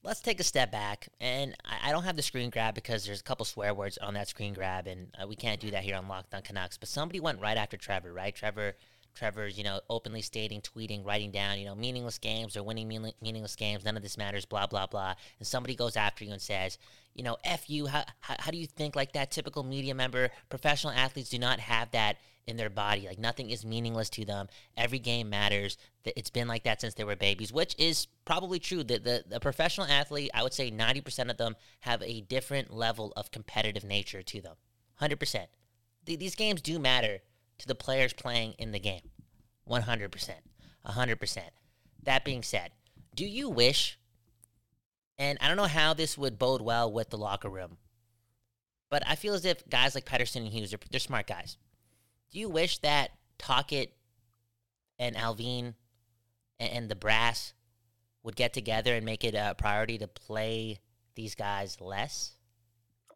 let's 0.02 0.20
take 0.20 0.40
a 0.40 0.44
step 0.44 0.72
back. 0.72 1.08
And 1.20 1.54
I, 1.64 1.88
I 1.88 1.92
don't 1.92 2.04
have 2.04 2.16
the 2.16 2.22
screen 2.22 2.50
grab 2.50 2.74
because 2.74 3.04
there's 3.04 3.20
a 3.20 3.22
couple 3.24 3.44
swear 3.44 3.74
words 3.74 3.98
on 3.98 4.14
that 4.14 4.28
screen 4.28 4.54
grab, 4.54 4.86
and 4.86 5.14
uh, 5.22 5.26
we 5.26 5.36
can't 5.36 5.60
do 5.60 5.70
that 5.70 5.84
here 5.84 5.96
on 5.96 6.08
Locked 6.08 6.34
On 6.34 6.42
Canucks. 6.42 6.78
But 6.78 6.88
somebody 6.88 7.20
went 7.20 7.40
right 7.40 7.56
after 7.56 7.76
Trevor, 7.76 8.12
right? 8.12 8.34
Trevor, 8.34 8.74
Trevor's 9.14 9.58
you 9.58 9.64
know 9.64 9.80
openly 9.88 10.22
stating, 10.22 10.60
tweeting, 10.60 11.04
writing 11.04 11.30
down, 11.30 11.58
you 11.58 11.66
know, 11.66 11.74
meaningless 11.74 12.18
games 12.18 12.56
or 12.56 12.62
winning 12.62 12.88
meaning- 12.88 13.14
meaningless 13.20 13.56
games. 13.56 13.84
None 13.84 13.96
of 13.96 14.02
this 14.02 14.18
matters. 14.18 14.44
Blah 14.44 14.66
blah 14.66 14.86
blah. 14.86 15.14
And 15.38 15.46
somebody 15.46 15.74
goes 15.74 15.96
after 15.96 16.24
you 16.24 16.32
and 16.32 16.42
says, 16.42 16.78
you 17.14 17.22
know, 17.22 17.36
f 17.44 17.68
you. 17.68 17.86
How 17.86 18.04
how, 18.20 18.36
how 18.38 18.50
do 18.50 18.58
you 18.58 18.66
think 18.66 18.96
like 18.96 19.12
that? 19.12 19.30
Typical 19.30 19.62
media 19.62 19.94
member. 19.94 20.30
Professional 20.48 20.92
athletes 20.92 21.30
do 21.30 21.38
not 21.38 21.60
have 21.60 21.90
that 21.92 22.18
in 22.46 22.56
their 22.56 22.70
body. 22.70 23.06
Like 23.06 23.18
nothing 23.18 23.50
is 23.50 23.64
meaningless 23.64 24.10
to 24.10 24.24
them. 24.24 24.48
Every 24.76 24.98
game 24.98 25.30
matters. 25.30 25.78
It's 26.04 26.30
been 26.30 26.48
like 26.48 26.64
that 26.64 26.80
since 26.80 26.94
they 26.94 27.04
were 27.04 27.16
babies, 27.16 27.52
which 27.52 27.74
is 27.78 28.06
probably 28.24 28.58
true. 28.58 28.82
The, 28.82 28.98
the, 28.98 29.24
the 29.28 29.40
professional 29.40 29.86
athlete, 29.86 30.30
I 30.34 30.42
would 30.42 30.52
say 30.52 30.70
90% 30.70 31.30
of 31.30 31.36
them 31.36 31.56
have 31.80 32.02
a 32.02 32.22
different 32.22 32.72
level 32.72 33.12
of 33.16 33.30
competitive 33.30 33.84
nature 33.84 34.22
to 34.22 34.40
them. 34.40 34.56
100%. 35.00 35.46
Th- 36.06 36.18
these 36.18 36.34
games 36.34 36.60
do 36.60 36.78
matter 36.78 37.20
to 37.60 37.68
the 37.68 37.74
players 37.74 38.12
playing 38.12 38.54
in 38.58 38.72
the 38.72 38.80
game. 38.80 39.10
100%. 39.68 40.30
100%. 40.86 41.38
That 42.02 42.24
being 42.24 42.42
said, 42.42 42.70
do 43.14 43.26
you 43.26 43.48
wish, 43.48 43.98
and 45.18 45.38
I 45.40 45.48
don't 45.48 45.56
know 45.56 45.64
how 45.64 45.94
this 45.94 46.16
would 46.16 46.38
bode 46.38 46.62
well 46.62 46.90
with 46.90 47.10
the 47.10 47.18
locker 47.18 47.48
room, 47.48 47.76
but 48.90 49.02
I 49.06 49.14
feel 49.14 49.34
as 49.34 49.44
if 49.44 49.68
guys 49.68 49.94
like 49.94 50.04
Pettersson 50.04 50.36
and 50.36 50.48
Hughes, 50.48 50.74
are, 50.74 50.78
they're 50.90 51.00
smart 51.00 51.26
guys. 51.26 51.56
Do 52.30 52.38
you 52.38 52.48
wish 52.48 52.78
that 52.78 53.10
Tocchet 53.38 53.92
and 54.98 55.16
Allvin 55.16 55.74
and, 56.58 56.72
and 56.72 56.88
the 56.88 56.96
brass 56.96 57.52
would 58.22 58.36
get 58.36 58.52
together 58.52 58.94
and 58.94 59.04
make 59.04 59.24
it 59.24 59.34
a 59.34 59.54
priority 59.56 59.98
to 59.98 60.08
play 60.08 60.78
these 61.14 61.34
guys 61.34 61.80
less? 61.80 62.32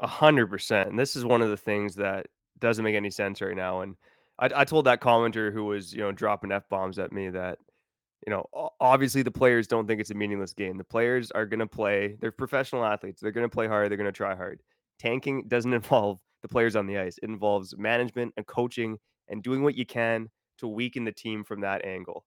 A 0.00 0.07
hundred 0.07 0.48
percent. 0.48 0.90
And 0.90 0.98
this 0.98 1.16
is 1.16 1.24
one 1.24 1.42
of 1.42 1.50
the 1.50 1.57
things 1.57 1.96
that 1.96 2.26
doesn't 2.59 2.85
make 2.85 2.96
any 2.96 3.11
sense 3.11 3.40
right 3.40 3.57
now. 3.57 3.80
And 3.80 3.96
I, 4.38 4.50
I 4.54 4.64
told 4.64 4.86
that 4.86 5.00
commenter 5.00 5.52
who 5.52 5.64
was, 5.64 5.92
you 5.92 6.00
know, 6.00 6.12
dropping 6.12 6.52
f 6.52 6.68
bombs 6.68 6.98
at 6.98 7.12
me 7.12 7.30
that, 7.30 7.58
you 8.26 8.32
know, 8.32 8.46
obviously 8.80 9.22
the 9.22 9.30
players 9.30 9.66
don't 9.66 9.86
think 9.86 10.00
it's 10.00 10.10
a 10.10 10.14
meaningless 10.14 10.52
game. 10.54 10.78
The 10.78 10.84
players 10.84 11.30
are 11.30 11.46
going 11.46 11.60
to 11.60 11.66
play. 11.66 12.16
They're 12.20 12.32
professional 12.32 12.84
athletes. 12.84 13.20
They're 13.20 13.32
going 13.32 13.48
to 13.48 13.54
play 13.54 13.66
hard. 13.66 13.90
They're 13.90 13.98
going 13.98 14.06
to 14.06 14.12
try 14.12 14.34
hard. 14.34 14.60
Tanking 14.98 15.44
doesn't 15.48 15.72
involve 15.74 16.18
the 16.42 16.48
players 16.48 16.76
on 16.76 16.86
the 16.86 16.98
ice. 16.98 17.18
It 17.22 17.28
involves 17.28 17.76
management 17.76 18.34
and 18.36 18.46
coaching 18.46 18.98
and 19.28 19.42
doing 19.42 19.62
what 19.62 19.76
you 19.76 19.86
can 19.86 20.28
to 20.58 20.68
weaken 20.68 21.04
the 21.04 21.12
team 21.12 21.44
from 21.44 21.60
that 21.60 21.84
angle. 21.84 22.24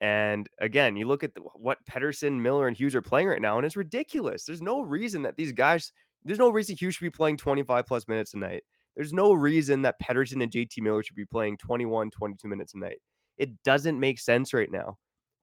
And 0.00 0.48
again, 0.60 0.96
you 0.96 1.06
look 1.06 1.24
at 1.24 1.34
the, 1.34 1.40
what 1.40 1.78
Pettersson, 1.86 2.40
Miller, 2.40 2.68
and 2.68 2.76
Hughes 2.76 2.94
are 2.94 3.02
playing 3.02 3.28
right 3.28 3.40
now, 3.40 3.56
and 3.56 3.64
it's 3.64 3.76
ridiculous. 3.76 4.44
There's 4.44 4.60
no 4.60 4.82
reason 4.82 5.22
that 5.22 5.36
these 5.36 5.52
guys, 5.52 5.92
there's 6.24 6.38
no 6.38 6.50
reason 6.50 6.76
Hughes 6.76 6.96
should 6.96 7.04
be 7.04 7.10
playing 7.10 7.36
25 7.36 7.86
plus 7.86 8.08
minutes 8.08 8.34
a 8.34 8.38
night. 8.38 8.64
There's 8.96 9.12
no 9.12 9.32
reason 9.32 9.82
that 9.82 10.00
Pettersson 10.00 10.42
and 10.42 10.52
JT 10.52 10.80
Miller 10.80 11.02
should 11.02 11.16
be 11.16 11.24
playing 11.24 11.56
21, 11.58 12.10
22 12.10 12.48
minutes 12.48 12.74
a 12.74 12.78
night. 12.78 12.98
It 13.38 13.50
doesn't 13.64 13.98
make 13.98 14.20
sense 14.20 14.54
right 14.54 14.70
now. 14.70 14.98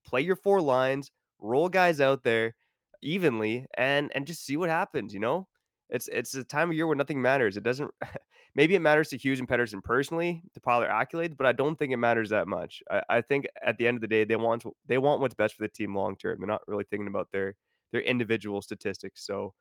Play 0.06 0.22
your 0.22 0.38
four 0.38 0.62
lines, 0.62 1.12
roll 1.40 1.70
guys 1.70 2.00
out 2.00 2.24
there 2.24 2.56
evenly, 3.02 3.66
and 3.78 4.12
and 4.16 4.26
just 4.26 4.46
see 4.46 4.58
what 4.58 4.70
happens. 4.70 5.14
You 5.14 5.20
know, 5.20 5.48
it's 5.90 6.08
it's 6.08 6.34
a 6.34 6.44
time 6.44 6.70
of 6.70 6.76
year 6.76 6.88
where 6.88 6.96
nothing 6.96 7.22
matters. 7.22 7.58
It 7.58 7.64
doesn't. 7.64 7.92
maybe 8.56 8.76
it 8.76 8.82
matters 8.82 9.10
to 9.10 9.18
Hughes 9.18 9.40
and 9.40 9.48
Pettersson 9.48 9.84
personally 9.84 10.44
to 10.54 10.60
pile 10.60 10.82
their 10.82 10.90
accolades, 10.90 11.36
but 11.38 11.48
I 11.48 11.52
don't 11.52 11.78
think 11.78 11.94
it 11.94 11.98
matters 11.98 12.30
that 12.30 12.48
much. 12.48 12.82
I, 12.90 13.02
I 13.10 13.22
think 13.22 13.46
at 13.66 13.78
the 13.78 13.88
end 13.88 13.96
of 13.96 14.02
the 14.02 14.08
day, 14.08 14.24
they 14.26 14.36
want 14.36 14.62
to, 14.64 14.74
they 14.88 14.98
want 14.98 15.22
what's 15.22 15.36
best 15.36 15.56
for 15.56 15.64
the 15.64 15.70
team 15.70 15.96
long 15.96 16.16
term. 16.16 16.38
They're 16.40 16.48
not 16.48 16.62
really 16.68 16.86
thinking 16.90 17.08
about 17.08 17.30
their 17.32 17.56
their 17.92 18.02
individual 18.02 18.62
statistics. 18.62 19.26
So 19.26 19.54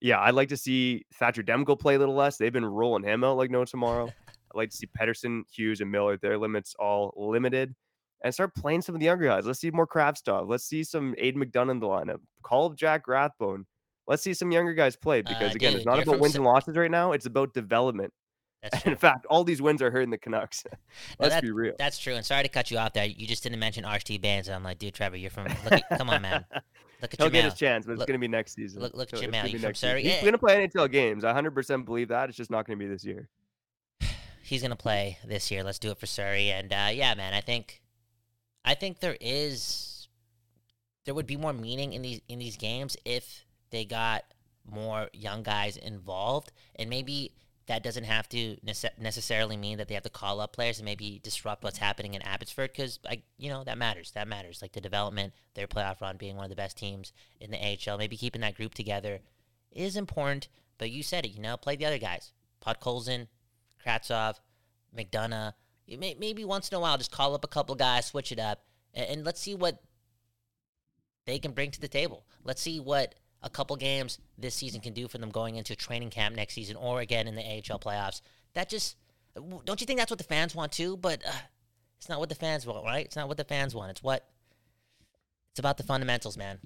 yeah, 0.00 0.20
I'd 0.20 0.34
like 0.34 0.48
to 0.50 0.56
see 0.56 1.04
Thatcher 1.14 1.42
Demko 1.42 1.78
play 1.78 1.94
a 1.94 1.98
little 1.98 2.14
less. 2.14 2.36
They've 2.36 2.52
been 2.52 2.64
rolling 2.64 3.02
him 3.04 3.24
out 3.24 3.36
like 3.36 3.50
no 3.50 3.64
tomorrow. 3.64 4.06
I'd 4.06 4.56
like 4.56 4.70
to 4.70 4.76
see 4.76 4.86
Pettersson, 4.98 5.42
Hughes, 5.52 5.80
and 5.80 5.90
Miller, 5.90 6.16
their 6.16 6.38
limits 6.38 6.74
all 6.78 7.12
limited. 7.16 7.74
And 8.24 8.34
start 8.34 8.54
playing 8.56 8.82
some 8.82 8.94
of 8.96 9.00
the 9.00 9.04
younger 9.06 9.26
guys. 9.26 9.46
Let's 9.46 9.60
see 9.60 9.70
more 9.70 9.86
Kravtsov. 9.86 10.48
Let's 10.48 10.64
see 10.64 10.82
some 10.82 11.14
Aidan 11.18 11.40
McDonough 11.44 11.70
in 11.70 11.78
the 11.80 11.86
lineup. 11.86 12.18
Call 12.42 12.66
up 12.66 12.76
Jack 12.76 13.06
Rathbone. 13.06 13.64
Let's 14.08 14.22
see 14.24 14.34
some 14.34 14.50
younger 14.50 14.72
guys 14.74 14.96
play 14.96 15.22
because 15.22 15.52
Uh, 15.52 15.54
again, 15.54 15.76
it's 15.76 15.84
not 15.86 16.02
about 16.02 16.18
wins 16.18 16.32
Sa- 16.34 16.38
and 16.38 16.44
losses 16.46 16.76
right 16.76 16.90
now. 16.90 17.12
It's 17.12 17.26
about 17.26 17.54
development. 17.54 18.12
That's 18.62 18.74
And 18.74 18.82
true. 18.82 18.92
in 18.92 18.98
fact, 18.98 19.24
all 19.26 19.44
these 19.44 19.62
wins 19.62 19.80
are 19.82 19.90
hurting 19.92 20.10
the 20.10 20.18
Canucks. 20.18 20.64
Let's 21.20 21.34
that- 21.34 21.42
be 21.44 21.52
real. 21.52 21.74
That's 21.78 21.96
true. 21.98 22.14
And 22.14 22.26
sorry 22.26 22.42
to 22.42 22.48
cut 22.48 22.72
you 22.72 22.78
off 22.78 22.92
there. 22.94 23.04
You 23.06 23.26
just 23.26 23.44
didn't 23.44 23.60
mention 23.60 23.86
RT 23.86 24.20
Bains. 24.20 24.48
And 24.48 24.56
I'm 24.56 24.64
like, 24.64 24.78
dude, 24.78 24.94
Trevor, 24.94 25.16
you're 25.16 25.30
from. 25.30 25.44
Look 25.64 25.72
at, 25.74 25.98
come 25.98 26.10
on, 26.10 26.22
man. 26.22 26.44
Look 27.00 27.14
at 27.14 27.20
He'll 27.20 27.26
your 27.26 27.32
get 27.32 27.44
his 27.44 27.54
chance, 27.54 27.86
but 27.86 27.92
it's 27.92 28.04
going 28.04 28.14
to 28.14 28.18
be 28.18 28.28
next 28.28 28.54
season. 28.54 28.82
look- 28.82 28.94
look 28.94 29.12
at 29.12 29.18
So 29.18 29.22
your 29.22 29.28
it's 29.28 29.32
mail. 29.32 29.42
gonna 29.42 29.48
be 29.48 29.52
You 29.52 29.58
from 29.60 29.68
next. 29.68 29.78
Surrey? 29.78 30.02
He's 30.02 30.20
going 30.20 30.32
to 30.32 30.38
play 30.38 30.66
NHL 30.66 30.90
games. 30.90 31.24
I 31.24 31.32
100% 31.32 31.84
believe 31.84 32.08
that. 32.08 32.28
It's 32.28 32.36
just 32.36 32.50
not 32.50 32.66
going 32.66 32.78
to 32.78 32.84
be 32.84 32.88
this 32.90 33.04
year. 33.04 33.28
He's 34.42 34.62
gonna 34.62 34.76
play 34.76 35.18
this 35.26 35.50
year. 35.50 35.62
Let's 35.62 35.78
do 35.78 35.90
it 35.90 35.98
for 36.00 36.06
Surrey. 36.06 36.50
And 36.50 36.72
uh, 36.72 36.88
yeah, 36.90 37.14
man, 37.14 37.34
I 37.34 37.42
think, 37.42 37.82
I 38.64 38.72
think 38.72 39.00
there 39.00 39.18
is, 39.20 40.08
there 41.04 41.12
would 41.14 41.26
be 41.26 41.36
more 41.36 41.52
meaning 41.52 41.92
in 41.92 42.00
these 42.00 42.22
in 42.28 42.38
these 42.38 42.56
games 42.56 42.96
if 43.04 43.44
they 43.70 43.84
got 43.84 44.24
more 44.64 45.10
young 45.12 45.42
guys 45.42 45.76
involved, 45.76 46.50
and 46.76 46.88
maybe 46.88 47.32
that 47.68 47.82
doesn't 47.82 48.04
have 48.04 48.28
to 48.30 48.56
nece- 48.66 48.98
necessarily 48.98 49.56
mean 49.56 49.76
that 49.76 49.88
they 49.88 49.94
have 49.94 50.02
to 50.02 50.10
call 50.10 50.40
up 50.40 50.54
players 50.54 50.78
and 50.78 50.86
maybe 50.86 51.20
disrupt 51.22 51.62
what's 51.62 51.78
happening 51.78 52.14
in 52.14 52.22
Abbotsford 52.22 52.72
because 52.72 52.98
I, 53.08 53.22
you 53.36 53.50
know, 53.50 53.62
that 53.64 53.76
matters. 53.76 54.10
That 54.12 54.26
matters. 54.26 54.62
Like 54.62 54.72
the 54.72 54.80
development, 54.80 55.34
their 55.54 55.66
playoff 55.66 56.00
run, 56.00 56.16
being 56.16 56.36
one 56.36 56.46
of 56.46 56.50
the 56.50 56.56
best 56.56 56.78
teams 56.78 57.12
in 57.40 57.50
the 57.50 57.58
AHL, 57.58 57.98
maybe 57.98 58.16
keeping 58.16 58.40
that 58.40 58.56
group 58.56 58.72
together 58.72 59.20
is 59.70 59.96
important. 59.96 60.48
But 60.78 60.90
you 60.90 61.02
said 61.02 61.26
it, 61.26 61.32
you 61.32 61.42
know, 61.42 61.58
play 61.58 61.76
the 61.76 61.84
other 61.84 61.98
guys. 61.98 62.32
Podkolzin, 62.66 63.28
Kravtsov, 63.84 64.36
McDonough. 64.96 65.52
May, 65.98 66.16
maybe 66.18 66.44
once 66.46 66.70
in 66.70 66.76
a 66.76 66.80
while, 66.80 66.96
just 66.96 67.12
call 67.12 67.34
up 67.34 67.44
a 67.44 67.48
couple 67.48 67.74
guys, 67.74 68.06
switch 68.06 68.32
it 68.32 68.38
up, 68.38 68.64
and, 68.94 69.10
and 69.10 69.24
let's 69.24 69.40
see 69.40 69.54
what 69.54 69.82
they 71.26 71.38
can 71.38 71.52
bring 71.52 71.70
to 71.70 71.80
the 71.80 71.88
table. 71.88 72.24
Let's 72.44 72.62
see 72.62 72.80
what 72.80 73.14
a 73.42 73.50
couple 73.50 73.76
games 73.76 74.18
this 74.36 74.54
season 74.54 74.80
can 74.80 74.92
do 74.92 75.08
for 75.08 75.18
them 75.18 75.30
going 75.30 75.56
into 75.56 75.76
training 75.76 76.10
camp 76.10 76.34
next 76.34 76.54
season 76.54 76.76
or 76.76 77.00
again 77.00 77.28
in 77.28 77.34
the 77.34 77.42
AHL 77.42 77.78
playoffs. 77.78 78.20
That 78.54 78.68
just 78.68 78.96
don't 79.34 79.80
you 79.80 79.86
think 79.86 79.98
that's 79.98 80.10
what 80.10 80.18
the 80.18 80.24
fans 80.24 80.54
want 80.54 80.72
too? 80.72 80.96
But 80.96 81.24
uh, 81.26 81.32
it's 81.96 82.08
not 82.08 82.18
what 82.18 82.28
the 82.28 82.34
fans 82.34 82.66
want, 82.66 82.84
right? 82.84 83.04
It's 83.04 83.16
not 83.16 83.28
what 83.28 83.36
the 83.36 83.44
fans 83.44 83.74
want. 83.74 83.90
It's 83.90 84.02
what 84.02 84.26
it's 85.52 85.60
about 85.60 85.76
the 85.76 85.84
fundamentals, 85.84 86.36
man. 86.36 86.58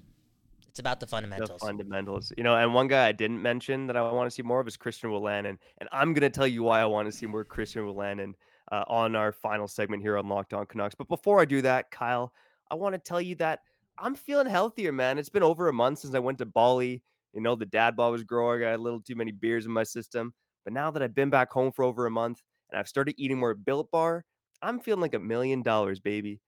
It's 0.67 0.79
about 0.79 0.99
the 0.99 1.05
fundamentals. 1.05 1.59
The 1.61 1.67
fundamentals. 1.67 2.33
You 2.35 2.43
know, 2.43 2.55
and 2.55 2.73
one 2.73 2.87
guy 2.87 3.07
I 3.07 3.11
didn't 3.11 3.41
mention 3.41 3.85
that 3.87 3.95
I 3.95 4.01
want 4.11 4.27
to 4.27 4.33
see 4.33 4.41
more 4.41 4.59
of 4.59 4.67
is 4.67 4.75
Christian 4.75 5.11
Wolanin. 5.11 5.57
And 5.77 5.89
I'm 5.91 6.13
going 6.13 6.21
to 6.21 6.31
tell 6.31 6.47
you 6.47 6.63
why 6.63 6.81
I 6.81 6.85
want 6.85 7.07
to 7.07 7.11
see 7.11 7.27
more 7.27 7.43
Christian 7.43 7.83
Wolanin 7.83 8.33
uh, 8.71 8.83
on 8.87 9.15
our 9.15 9.31
final 9.31 9.67
segment 9.67 10.01
here 10.01 10.17
on 10.17 10.27
Locked 10.27 10.53
On 10.53 10.65
Canucks. 10.65 10.95
But 10.95 11.07
before 11.07 11.39
I 11.39 11.45
do 11.45 11.61
that, 11.61 11.91
Kyle, 11.91 12.33
I 12.71 12.75
want 12.75 12.93
to 12.95 12.99
tell 12.99 13.21
you 13.21 13.35
that 13.35 13.59
I'm 13.97 14.15
feeling 14.15 14.47
healthier, 14.47 14.91
man. 14.91 15.17
It's 15.17 15.29
been 15.29 15.43
over 15.43 15.67
a 15.67 15.73
month 15.73 15.99
since 15.99 16.15
I 16.15 16.19
went 16.19 16.37
to 16.39 16.45
Bali. 16.45 17.01
You 17.33 17.41
know, 17.41 17.55
the 17.55 17.65
dad 17.65 17.95
ball 17.95 18.11
was 18.11 18.23
growing. 18.23 18.63
I 18.63 18.71
had 18.71 18.79
a 18.79 18.81
little 18.81 19.01
too 19.01 19.15
many 19.15 19.31
beers 19.31 19.65
in 19.65 19.71
my 19.71 19.83
system. 19.83 20.33
But 20.63 20.73
now 20.73 20.91
that 20.91 21.01
I've 21.01 21.15
been 21.15 21.29
back 21.29 21.51
home 21.51 21.71
for 21.71 21.83
over 21.83 22.05
a 22.05 22.11
month 22.11 22.41
and 22.71 22.79
I've 22.79 22.87
started 22.87 23.15
eating 23.17 23.37
more 23.37 23.53
Built 23.53 23.91
Bar, 23.91 24.23
I'm 24.61 24.79
feeling 24.79 25.01
like 25.01 25.13
a 25.13 25.19
million 25.19 25.61
dollars, 25.61 25.99
baby. 25.99 26.39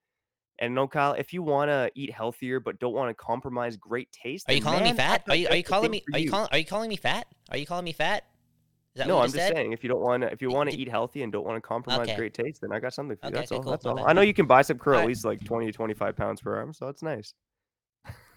And 0.58 0.74
no, 0.74 0.88
Kyle, 0.88 1.12
if 1.12 1.32
you 1.32 1.42
want 1.42 1.70
to 1.70 1.90
eat 1.94 2.10
healthier 2.10 2.60
but 2.60 2.78
don't 2.78 2.94
want 2.94 3.10
to 3.10 3.14
compromise 3.14 3.76
great 3.76 4.10
taste, 4.10 4.48
are 4.48 4.54
you 4.54 4.62
calling 4.62 4.84
man, 4.84 4.92
me 4.92 4.96
fat? 4.96 5.22
Are 5.28 5.36
you 5.36 5.48
are 5.48 5.56
you 5.56 5.62
calling 5.62 5.90
me 5.90 6.02
are 6.14 6.18
you, 6.18 6.24
you 6.24 6.30
calling 6.30 6.48
are 6.50 6.58
you 6.58 6.64
calling 6.64 6.88
me 6.88 6.96
fat? 6.96 7.26
Are 7.50 7.58
you 7.58 7.66
calling 7.66 7.84
me 7.84 7.92
fat? 7.92 8.24
No, 9.04 9.18
I'm 9.18 9.26
just 9.26 9.36
said? 9.36 9.54
saying 9.54 9.72
if 9.72 9.82
you 9.82 9.88
don't 9.88 10.00
want 10.00 10.22
to 10.22 10.32
if 10.32 10.40
you 10.40 10.50
want 10.50 10.70
to 10.70 10.78
eat 10.78 10.88
healthy 10.88 11.22
and 11.22 11.32
don't 11.32 11.44
want 11.44 11.56
to 11.56 11.60
compromise 11.60 12.08
okay. 12.08 12.16
great 12.16 12.34
taste, 12.34 12.60
then 12.62 12.72
I 12.72 12.80
got 12.80 12.94
something 12.94 13.16
for 13.16 13.26
you. 13.26 13.30
Okay, 13.30 13.40
that's 13.40 13.52
okay, 13.52 13.58
all. 13.58 13.62
Cool. 13.62 13.72
That's 13.72 13.86
all. 13.86 14.06
I 14.06 14.12
know 14.12 14.22
you 14.22 14.34
can 14.34 14.46
buy 14.46 14.62
some 14.62 14.78
crew 14.78 14.96
at 14.96 15.06
least 15.06 15.24
like 15.24 15.44
20 15.44 15.66
to 15.66 15.72
25 15.72 16.16
pounds 16.16 16.40
per 16.40 16.56
arm, 16.56 16.72
so 16.72 16.88
it's 16.88 17.02
nice. 17.02 17.34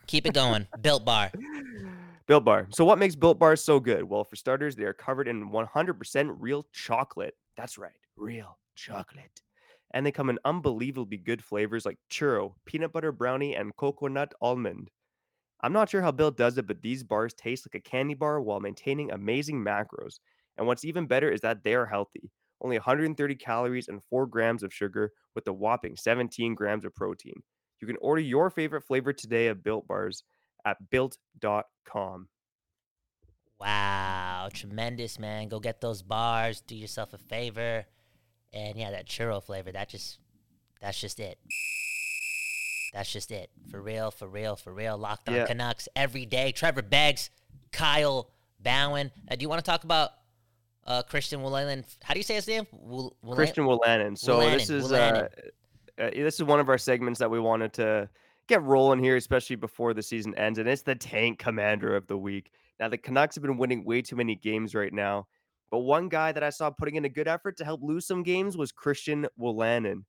Keep 0.08 0.26
it 0.26 0.34
going. 0.34 0.68
Built 0.82 1.06
Bar. 1.06 1.32
Built 2.28 2.44
Bar. 2.44 2.68
So 2.72 2.84
what 2.84 2.98
makes 2.98 3.16
Built 3.16 3.40
Bars 3.40 3.64
so 3.64 3.80
good? 3.80 4.04
Well, 4.04 4.24
for 4.24 4.36
starters, 4.36 4.76
they 4.76 4.84
are 4.84 4.94
covered 4.94 5.28
in 5.28 5.52
100% 5.52 6.36
real 6.40 6.66
chocolate. 6.74 7.36
That's 7.56 7.78
right, 7.78 7.92
real 8.18 8.58
chocolate 8.76 9.42
and 9.92 10.06
they 10.06 10.12
come 10.12 10.30
in 10.30 10.40
unbelievably 10.46 11.18
good 11.18 11.44
flavors 11.44 11.86
like 11.86 11.98
churro, 12.12 12.54
peanut 12.66 12.94
butter 12.94 13.12
brownie, 13.12 13.56
and 13.56 13.76
coconut 13.76 14.34
almond. 14.42 14.90
I'm 15.62 15.74
not 15.74 15.90
sure 15.90 16.02
how 16.02 16.12
Built 16.12 16.38
does 16.38 16.58
it, 16.58 16.68
but 16.68 16.82
these 16.82 17.04
bars 17.04 17.34
taste 17.34 17.68
like 17.68 17.76
a 17.76 17.90
candy 17.90 18.14
bar 18.14 18.40
while 18.42 18.60
maintaining 18.60 19.12
amazing 19.12 19.64
macros. 19.64 20.20
And 20.60 20.68
what's 20.68 20.84
even 20.86 21.08
better 21.08 21.32
is 21.32 21.40
that 21.42 21.64
they 21.64 21.74
are 21.74 21.86
healthy. 21.86 22.30
Only 22.62 22.78
130 22.78 23.36
calories 23.36 23.88
and 23.88 24.02
4 24.10 24.28
grams 24.28 24.62
of 24.62 24.74
sugar 24.74 25.14
with 25.34 25.48
a 25.48 25.54
whopping 25.54 25.96
17 25.96 26.54
grams 26.54 26.84
of 26.84 26.94
protein. 26.94 27.42
You 27.82 27.88
can 27.88 27.96
order 28.02 28.22
your 28.22 28.50
favorite 28.50 28.84
flavor 28.84 29.14
today 29.14 29.48
of 29.48 29.64
Built 29.64 29.88
Bars 29.88 30.24
at 30.66 30.78
built.com. 30.92 32.28
Wow, 33.60 34.50
tremendous, 34.54 35.18
man. 35.18 35.48
Go 35.48 35.62
get 35.62 35.80
those 35.80 36.02
bars. 36.02 36.62
Do 36.62 36.76
yourself 36.76 37.14
a 37.14 37.18
favor. 37.18 37.86
And 38.52 38.78
yeah, 38.78 38.92
that 38.92 39.08
churro 39.08 39.42
flavor, 39.42 39.72
that 39.72 39.88
just 39.88 40.20
that's 40.82 41.00
just 41.00 41.22
it. 41.22 41.38
That's 42.94 43.12
just 43.12 43.32
it. 43.32 43.50
For 43.70 43.82
real, 43.82 44.12
for 44.12 44.28
real, 44.28 44.58
for 44.58 44.74
real. 44.74 44.98
Locked 44.98 45.30
on 45.30 45.36
yeah. 45.36 45.46
Canucks 45.46 45.88
every 45.96 46.26
day. 46.26 46.52
Trevor 46.52 46.82
Beggs, 46.82 47.30
Kyle 47.72 48.32
Bhawan. 48.64 49.12
Uh, 49.30 49.36
do 49.36 49.44
you 49.44 49.50
want 49.50 49.64
to 49.64 49.70
talk 49.70 49.84
about 49.84 50.12
uh, 50.86 51.04
Christian 51.04 51.42
Wolanin? 51.42 51.86
How 52.04 52.14
do 52.14 52.20
you 52.20 52.24
say 52.24 52.36
his 52.36 52.48
name? 52.48 52.68
Wol- 52.72 53.16
Christian 53.34 53.66
Wolanin. 53.66 54.18
So 54.18 54.40
Wolanin. 54.40 54.54
this 54.54 54.70
is 54.70 54.92
uh, 54.92 55.28
uh, 56.00 56.10
this 56.12 56.36
is 56.36 56.44
one 56.44 56.60
of 56.60 56.70
our 56.70 56.78
segments 56.78 57.20
that 57.20 57.30
we 57.30 57.40
wanted 57.40 57.74
to 57.74 58.10
get 58.48 58.64
rolling 58.64 59.04
here, 59.04 59.16
especially 59.16 59.56
before 59.56 59.94
the 59.94 60.02
season 60.02 60.34
ends, 60.36 60.60
and 60.60 60.68
it's 60.68 60.82
the 60.82 60.96
tank 60.96 61.40
commander 61.40 61.96
of 61.96 62.08
the 62.08 62.18
week. 62.18 62.52
Now 62.80 62.88
the 62.88 62.98
Canucks 62.98 63.36
have 63.36 63.44
been 63.44 63.58
winning 63.58 63.84
way 63.84 64.02
too 64.02 64.16
many 64.16 64.36
games 64.36 64.74
right 64.74 64.94
now. 64.94 65.28
But 65.72 65.80
one 65.80 66.10
guy 66.10 66.32
that 66.32 66.44
I 66.44 66.50
saw 66.50 66.70
putting 66.72 66.96
in 66.96 67.06
a 67.06 67.10
good 67.10 67.28
effort 67.28 67.58
to 67.58 67.66
help 67.66 67.82
lose 67.84 68.08
some 68.08 68.24
games 68.24 68.58
was 68.58 68.72
Christian 68.72 69.28
Wolanin. 69.40 70.04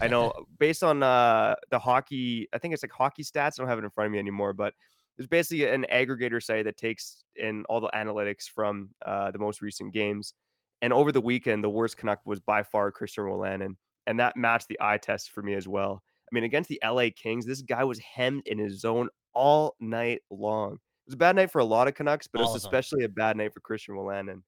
I 0.00 0.08
know 0.08 0.32
based 0.58 0.82
on 0.82 1.02
uh, 1.02 1.56
the 1.70 1.78
hockey, 1.78 2.48
I 2.54 2.58
think 2.58 2.72
it's 2.72 2.82
like 2.82 2.92
hockey 2.92 3.22
stats. 3.22 3.58
I 3.58 3.62
don't 3.62 3.68
have 3.68 3.78
it 3.78 3.84
in 3.84 3.90
front 3.90 4.06
of 4.06 4.12
me 4.12 4.18
anymore, 4.18 4.52
but 4.52 4.72
it's 5.18 5.28
basically 5.28 5.66
an 5.66 5.86
aggregator 5.92 6.42
site 6.42 6.64
that 6.64 6.76
takes 6.76 7.24
in 7.36 7.64
all 7.68 7.80
the 7.80 7.90
analytics 7.94 8.48
from 8.52 8.90
uh, 9.04 9.30
the 9.30 9.38
most 9.38 9.62
recent 9.62 9.92
games. 9.92 10.34
And 10.82 10.92
over 10.92 11.12
the 11.12 11.20
weekend, 11.20 11.64
the 11.64 11.70
worst 11.70 11.96
Canuck 11.96 12.20
was 12.24 12.40
by 12.40 12.62
far 12.62 12.90
Christian 12.90 13.24
Wolanin, 13.24 13.76
and 14.06 14.20
that 14.20 14.36
matched 14.36 14.68
the 14.68 14.78
eye 14.80 14.98
test 14.98 15.30
for 15.30 15.42
me 15.42 15.54
as 15.54 15.66
well. 15.66 16.02
I 16.30 16.34
mean, 16.34 16.44
against 16.44 16.68
the 16.68 16.80
LA 16.84 17.06
Kings, 17.14 17.46
this 17.46 17.62
guy 17.62 17.84
was 17.84 17.98
hemmed 18.00 18.42
in 18.46 18.58
his 18.58 18.80
zone 18.80 19.08
all 19.32 19.76
night 19.80 20.20
long. 20.30 20.74
It 20.74 21.08
was 21.08 21.14
a 21.14 21.18
bad 21.18 21.36
night 21.36 21.50
for 21.50 21.60
a 21.60 21.64
lot 21.64 21.88
of 21.88 21.94
Canucks, 21.94 22.26
but 22.26 22.40
it 22.40 22.44
was 22.44 22.56
especially 22.56 23.04
a 23.04 23.08
bad 23.08 23.36
night 23.36 23.52
for 23.52 23.60
Christian 23.60 23.94
Wolanin 23.94 24.40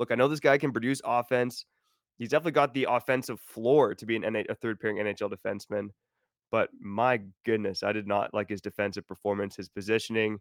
look, 0.00 0.10
I 0.10 0.16
know 0.16 0.26
this 0.26 0.40
guy 0.40 0.58
can 0.58 0.72
produce 0.72 1.00
offense. 1.04 1.66
He's 2.18 2.30
definitely 2.30 2.52
got 2.52 2.74
the 2.74 2.86
offensive 2.90 3.38
floor 3.40 3.94
to 3.94 4.06
be 4.06 4.16
an 4.16 4.22
NH- 4.22 4.48
a 4.48 4.54
third 4.56 4.80
pairing 4.80 4.96
NHL 4.96 5.30
defenseman. 5.30 5.90
But 6.50 6.70
my 6.80 7.20
goodness, 7.44 7.82
I 7.82 7.92
did 7.92 8.06
not 8.06 8.34
like 8.34 8.48
his 8.48 8.60
defensive 8.60 9.06
performance, 9.06 9.56
his 9.56 9.68
positioning, 9.68 10.38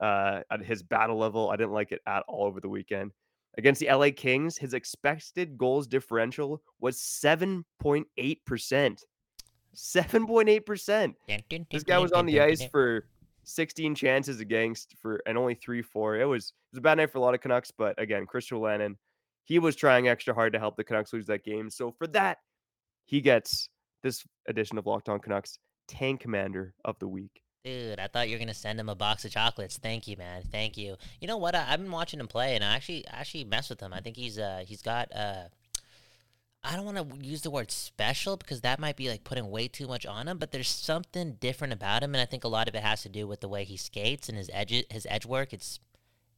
uh, 0.00 0.40
at 0.50 0.64
his 0.64 0.82
battle 0.82 1.18
level. 1.18 1.50
I 1.50 1.56
didn't 1.56 1.72
like 1.72 1.92
it 1.92 2.00
at 2.06 2.24
all 2.26 2.46
over 2.46 2.60
the 2.60 2.68
weekend. 2.68 3.12
Against 3.58 3.80
the 3.80 3.92
LA 3.92 4.10
Kings, 4.14 4.56
his 4.56 4.74
expected 4.74 5.58
goals 5.58 5.86
differential 5.86 6.62
was 6.80 6.98
7.8%. 6.98 8.04
7.8%. 9.74 11.14
This 11.70 11.84
guy 11.84 11.98
was 11.98 12.12
on 12.12 12.26
the 12.26 12.40
ice 12.40 12.64
for 12.66 13.06
16 13.44 13.94
chances 13.94 14.40
against 14.40 14.94
for 15.00 15.20
and 15.26 15.36
only 15.36 15.54
three 15.54 15.82
four. 15.82 16.16
It 16.16 16.24
was 16.24 16.52
it 16.72 16.76
was 16.76 16.78
a 16.78 16.82
bad 16.82 16.98
night 16.98 17.10
for 17.10 17.18
a 17.18 17.20
lot 17.20 17.34
of 17.34 17.40
Canucks, 17.40 17.70
but 17.70 18.00
again, 18.00 18.26
Christian 18.26 18.58
Wolanin, 18.58 18.96
he 19.44 19.58
was 19.58 19.76
trying 19.76 20.08
extra 20.08 20.34
hard 20.34 20.52
to 20.52 20.58
help 20.58 20.76
the 20.76 20.84
Canucks 20.84 21.12
lose 21.12 21.26
that 21.26 21.44
game. 21.44 21.70
So 21.70 21.92
for 21.92 22.06
that, 22.08 22.38
he 23.06 23.20
gets 23.20 23.68
this 24.02 24.24
edition 24.48 24.78
of 24.78 24.86
Locked 24.86 25.08
On 25.08 25.18
Canucks 25.18 25.58
Tank 25.88 26.20
Commander 26.20 26.74
of 26.84 26.98
the 26.98 27.08
Week. 27.08 27.42
Dude, 27.64 27.98
I 27.98 28.06
thought 28.06 28.28
you 28.28 28.36
were 28.36 28.38
gonna 28.38 28.54
send 28.54 28.80
him 28.80 28.88
a 28.88 28.94
box 28.94 29.24
of 29.24 29.32
chocolates. 29.32 29.76
Thank 29.76 30.08
you, 30.08 30.16
man. 30.16 30.42
Thank 30.50 30.78
you. 30.78 30.96
You 31.20 31.28
know 31.28 31.36
what? 31.36 31.54
I, 31.54 31.64
have 31.64 31.80
been 31.80 31.90
watching 31.90 32.18
him 32.18 32.26
play, 32.26 32.54
and 32.54 32.64
I 32.64 32.74
actually 32.74 33.06
actually 33.06 33.44
mess 33.44 33.68
with 33.68 33.80
him. 33.80 33.92
I 33.92 34.00
think 34.00 34.16
he's 34.16 34.38
uh 34.38 34.64
he's 34.66 34.80
got 34.80 35.14
uh 35.14 35.44
I 36.62 36.76
don't 36.76 36.84
want 36.84 36.98
to 36.98 37.26
use 37.26 37.42
the 37.42 37.50
word 37.50 37.70
special 37.70 38.36
because 38.36 38.60
that 38.62 38.80
might 38.80 38.96
be 38.96 39.08
like 39.08 39.24
putting 39.24 39.50
way 39.50 39.66
too 39.66 39.86
much 39.86 40.04
on 40.04 40.28
him, 40.28 40.36
but 40.36 40.52
there's 40.52 40.68
something 40.68 41.36
different 41.40 41.72
about 41.72 42.02
him, 42.02 42.14
and 42.14 42.20
I 42.20 42.26
think 42.26 42.44
a 42.44 42.48
lot 42.48 42.68
of 42.68 42.74
it 42.74 42.82
has 42.82 43.02
to 43.02 43.08
do 43.08 43.26
with 43.26 43.40
the 43.40 43.48
way 43.48 43.64
he 43.64 43.76
skates 43.76 44.28
and 44.28 44.36
his 44.38 44.50
edge 44.52 44.72
his 44.90 45.06
edge 45.10 45.26
work. 45.26 45.52
It's 45.52 45.80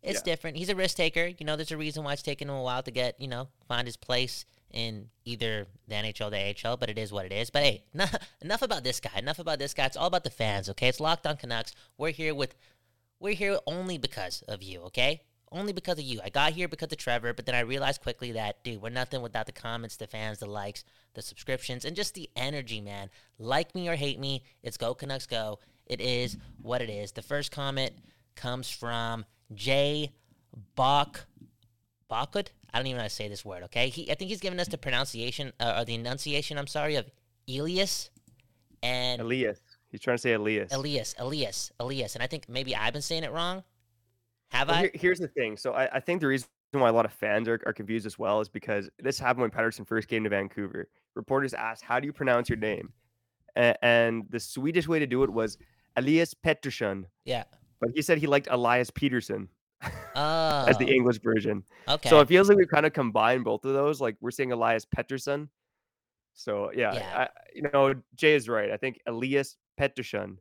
it's 0.02 0.20
yeah. 0.20 0.32
different. 0.32 0.56
He's 0.56 0.68
a 0.68 0.76
risk 0.76 0.96
taker. 0.96 1.26
You 1.38 1.46
know, 1.46 1.54
there's 1.54 1.70
a 1.70 1.76
reason 1.76 2.02
why 2.02 2.14
it's 2.14 2.22
taken 2.22 2.48
him 2.48 2.56
a 2.56 2.62
while 2.62 2.82
to 2.82 2.90
get 2.90 3.20
you 3.20 3.28
know 3.28 3.48
find 3.68 3.86
his 3.86 3.96
place 3.96 4.44
in 4.72 5.08
either 5.24 5.66
the 5.88 5.94
NHL 5.94 6.30
the 6.30 6.68
AHL, 6.68 6.76
but 6.76 6.90
it 6.90 6.98
is 6.98 7.12
what 7.12 7.26
it 7.26 7.32
is. 7.32 7.50
But 7.50 7.62
hey, 7.62 7.84
enough 8.40 8.62
about 8.62 8.84
this 8.84 9.00
guy. 9.00 9.18
Enough 9.18 9.38
about 9.38 9.58
this 9.58 9.74
guy. 9.74 9.86
It's 9.86 9.96
all 9.96 10.06
about 10.06 10.24
the 10.24 10.30
fans. 10.30 10.68
Okay, 10.70 10.88
it's 10.88 11.00
locked 11.00 11.26
on 11.26 11.36
Canucks. 11.36 11.72
We're 11.98 12.10
here 12.10 12.34
with 12.34 12.54
we're 13.20 13.34
here 13.34 13.58
only 13.66 13.98
because 13.98 14.42
of 14.48 14.62
you. 14.62 14.80
Okay, 14.82 15.22
only 15.52 15.72
because 15.72 15.98
of 15.98 16.04
you. 16.04 16.20
I 16.24 16.30
got 16.30 16.52
here 16.52 16.68
because 16.68 16.90
of 16.92 16.98
Trevor, 16.98 17.32
but 17.32 17.46
then 17.46 17.54
I 17.54 17.60
realized 17.60 18.02
quickly 18.02 18.32
that, 18.32 18.64
dude, 18.64 18.82
we're 18.82 18.90
nothing 18.90 19.22
without 19.22 19.46
the 19.46 19.52
comments, 19.52 19.96
the 19.96 20.06
fans, 20.06 20.38
the 20.38 20.46
likes, 20.46 20.84
the 21.14 21.22
subscriptions, 21.22 21.84
and 21.84 21.94
just 21.94 22.14
the 22.14 22.30
energy, 22.34 22.80
man. 22.80 23.10
Like 23.38 23.74
me 23.74 23.88
or 23.88 23.96
hate 23.96 24.18
me, 24.18 24.42
it's 24.62 24.76
Go 24.76 24.94
Canucks 24.94 25.26
Go. 25.26 25.58
It 25.86 26.00
is 26.00 26.36
what 26.60 26.82
it 26.82 26.90
is. 26.90 27.12
The 27.12 27.22
first 27.22 27.52
comment 27.52 27.92
comes 28.34 28.70
from 28.70 29.24
Jay 29.54 30.10
Bach. 30.74 31.26
Bachud? 32.10 32.48
I 32.72 32.78
don't 32.78 32.86
even 32.86 32.96
know 32.96 33.02
how 33.02 33.08
to 33.08 33.14
say 33.14 33.28
this 33.28 33.44
word, 33.44 33.64
okay? 33.64 33.88
He, 33.88 34.10
I 34.10 34.14
think 34.14 34.30
he's 34.30 34.40
giving 34.40 34.58
us 34.58 34.68
the 34.68 34.78
pronunciation, 34.78 35.52
uh, 35.60 35.76
or 35.78 35.84
the 35.84 35.94
enunciation, 35.94 36.58
I'm 36.58 36.66
sorry, 36.66 36.96
of 36.96 37.10
Elias 37.48 38.10
and... 38.82 39.20
Elias. 39.20 39.60
He's 39.90 40.00
trying 40.00 40.16
to 40.16 40.22
say 40.22 40.32
Elias. 40.32 40.72
Elias, 40.72 41.14
Elias, 41.18 41.70
Elias. 41.78 42.14
And 42.14 42.22
I 42.22 42.26
think 42.26 42.48
maybe 42.48 42.74
I've 42.74 42.94
been 42.94 43.02
saying 43.02 43.24
it 43.24 43.32
wrong. 43.32 43.62
Have 44.50 44.68
well, 44.68 44.78
I? 44.78 44.80
Here, 44.80 44.90
here's 44.94 45.18
the 45.18 45.28
thing. 45.28 45.56
So 45.56 45.72
I, 45.72 45.96
I, 45.96 46.00
think 46.00 46.22
the 46.22 46.26
reason 46.26 46.48
why 46.72 46.88
a 46.88 46.92
lot 46.92 47.04
of 47.04 47.12
fans 47.12 47.46
are, 47.46 47.60
are 47.66 47.72
confused 47.74 48.06
as 48.06 48.18
well 48.18 48.40
is 48.40 48.48
because 48.48 48.88
this 48.98 49.18
happened 49.18 49.42
when 49.42 49.50
Pettersson 49.50 49.86
first 49.86 50.08
came 50.08 50.24
to 50.24 50.30
Vancouver. 50.30 50.88
Reporters 51.14 51.52
asked, 51.52 51.82
"How 51.82 52.00
do 52.00 52.06
you 52.06 52.12
pronounce 52.12 52.48
your 52.48 52.58
name?" 52.58 52.92
And, 53.54 53.76
and 53.82 54.24
the 54.30 54.40
Swedish 54.40 54.88
way 54.88 54.98
to 54.98 55.06
do 55.06 55.22
it 55.24 55.30
was 55.30 55.58
Elias 55.96 56.34
Pettersson. 56.34 57.04
Yeah. 57.24 57.44
But 57.80 57.90
he 57.94 58.02
said 58.02 58.18
he 58.18 58.26
liked 58.26 58.48
Elias 58.50 58.90
Peterson. 58.90 59.48
Oh. 60.14 60.66
as 60.68 60.76
the. 60.78 60.86
English 60.86 61.20
version. 61.20 61.64
Okay. 61.88 62.08
So 62.08 62.20
it 62.20 62.28
feels 62.28 62.48
like 62.48 62.58
we've 62.58 62.68
kind 62.68 62.86
of 62.86 62.92
combined 62.92 63.44
both 63.44 63.64
of 63.64 63.72
those. 63.72 64.00
Like 64.00 64.16
we're 64.20 64.30
saying 64.30 64.52
Elias 64.52 64.84
Pettersson. 64.84 65.48
So 66.34 66.70
yeah, 66.74 66.94
yeah. 66.94 67.16
I, 67.16 67.28
you 67.54 67.62
know, 67.72 67.94
Jay 68.14 68.34
is 68.34 68.48
right. 68.48 68.70
I 68.70 68.76
think 68.76 69.00
Elias 69.06 69.56
Pettersson 69.80 70.36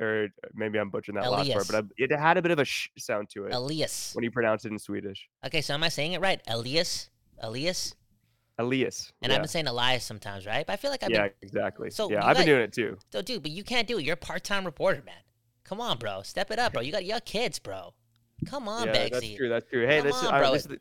or 0.00 0.28
maybe 0.54 0.78
I'm 0.78 0.90
butchering 0.90 1.16
that 1.16 1.26
Elias. 1.26 1.48
last 1.48 1.70
part, 1.70 1.84
but 1.84 1.92
I, 1.98 2.04
it 2.04 2.16
had 2.16 2.36
a 2.36 2.42
bit 2.42 2.52
of 2.52 2.58
a 2.58 2.64
sh 2.64 2.88
sound 2.98 3.28
to 3.30 3.46
it. 3.46 3.54
Elias. 3.54 4.12
When 4.14 4.24
you 4.24 4.30
pronounce 4.30 4.64
it 4.64 4.72
in 4.72 4.78
Swedish. 4.78 5.28
Okay, 5.44 5.60
so 5.60 5.74
am 5.74 5.82
I 5.82 5.88
saying 5.88 6.12
it 6.12 6.20
right? 6.20 6.40
Elias? 6.46 7.10
Elias? 7.40 7.94
Elias. 8.58 9.12
And 9.22 9.30
yeah. 9.30 9.36
I've 9.36 9.42
been 9.42 9.48
saying 9.48 9.66
Elias 9.66 10.04
sometimes, 10.04 10.46
right? 10.46 10.66
But 10.66 10.72
I 10.74 10.76
feel 10.76 10.90
like 10.90 11.02
I've 11.02 11.10
yeah, 11.10 11.22
been... 11.22 11.32
exactly. 11.42 11.90
So 11.90 12.10
yeah, 12.10 12.24
I've 12.24 12.36
been 12.36 12.46
doing 12.46 12.62
it 12.62 12.72
too. 12.72 12.98
So, 13.12 13.22
dude, 13.22 13.42
but 13.42 13.50
you 13.50 13.64
can't 13.64 13.86
do 13.86 13.98
it. 13.98 14.04
You're 14.04 14.14
a 14.14 14.16
part-time 14.16 14.64
reporter, 14.64 15.02
man. 15.04 15.14
Come 15.64 15.80
on, 15.80 15.98
bro. 15.98 16.22
Step 16.22 16.50
it 16.50 16.58
up, 16.58 16.72
bro. 16.72 16.82
You 16.82 16.92
got 16.92 17.04
young 17.04 17.20
kids, 17.24 17.58
bro. 17.58 17.94
Come 18.46 18.68
on, 18.68 18.86
yeah, 18.88 18.94
Begsy. 18.94 19.10
that's 19.10 19.34
true. 19.36 19.48
That's 19.48 19.68
true. 19.70 19.86
Hey, 19.86 19.98
Come 19.98 20.06
this 20.06 20.16
on, 20.16 20.24
is, 20.24 20.46
uh, 20.46 20.50
this 20.52 20.66
is 20.66 20.78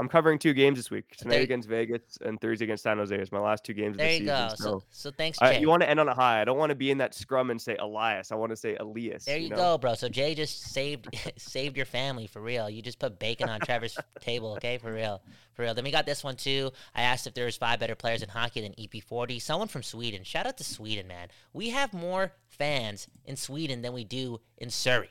I'm 0.00 0.08
covering 0.08 0.38
two 0.38 0.52
games 0.54 0.78
this 0.78 0.92
week. 0.92 1.16
Tonight 1.16 1.32
There- 1.34 1.42
against 1.42 1.68
Vegas 1.68 2.02
and 2.20 2.40
Thursday 2.40 2.66
against 2.66 2.84
San 2.84 2.98
Jose. 2.98 3.12
It's 3.16 3.32
my 3.32 3.40
last 3.40 3.64
two 3.64 3.72
games 3.74 3.96
There 3.96 4.06
of 4.06 4.10
the 4.12 4.14
you 4.18 4.20
season. 4.30 4.48
go. 4.48 4.54
So, 4.54 4.78
So, 4.78 4.84
so 4.90 5.10
thanks, 5.10 5.38
I- 5.40 5.54
Jay. 5.54 5.60
you 5.60 5.68
want 5.68 5.82
to 5.82 5.90
end 5.90 5.98
on 5.98 6.08
a 6.08 6.14
high. 6.14 6.40
I 6.40 6.44
don't 6.44 6.56
want 6.56 6.70
to 6.70 6.76
be 6.76 6.92
in 6.92 6.98
that 6.98 7.16
scrum 7.16 7.50
and 7.50 7.60
say 7.60 7.74
Elias. 7.80 8.30
I 8.30 8.36
want 8.36 8.50
to 8.50 8.56
say 8.56 8.76
Elias. 8.76 9.24
there 9.24 9.38
you, 9.38 9.48
know? 9.48 9.56
go, 9.56 9.78
bro. 9.78 9.94
So 9.94 10.08
Jay 10.08 10.36
just 10.36 10.60
saved 10.72 11.08
saved 11.36 11.76
your 11.76 11.84
family 11.86 12.28
for 12.28 12.40
real. 12.40 12.70
You 12.70 12.80
just 12.80 13.00
put 13.00 13.18
bacon 13.18 13.48
on 13.48 13.58
Trevor's 13.58 13.98
table, 14.20 14.52
okay? 14.52 14.78
For 14.78 14.92
real, 14.92 15.20
for 15.54 15.62
real. 15.62 15.74
Then 15.74 15.82
we 15.82 15.90
got 15.90 16.06
this 16.06 16.22
one 16.22 16.36
too. 16.36 16.70
I 16.94 17.02
asked 17.02 17.26
if 17.26 17.34
there 17.34 17.46
was 17.46 17.56
five 17.56 17.80
better 17.80 17.96
players 17.96 18.22
in 18.22 18.28
hockey 18.28 18.60
than 18.60 18.74
EP40. 18.74 19.42
Someone 19.42 19.66
from 19.66 19.82
Sweden. 19.82 20.22
Shout 20.22 20.46
out 20.46 20.58
to 20.58 20.64
Sweden, 20.64 21.08
man. 21.08 21.26
We 21.52 21.70
have 21.70 21.92
more 21.92 22.34
fans 22.46 23.08
in 23.24 23.34
Sweden 23.34 23.82
than 23.82 23.92
we 23.94 24.04
do 24.04 24.40
in 24.58 24.70
Surrey. 24.70 25.10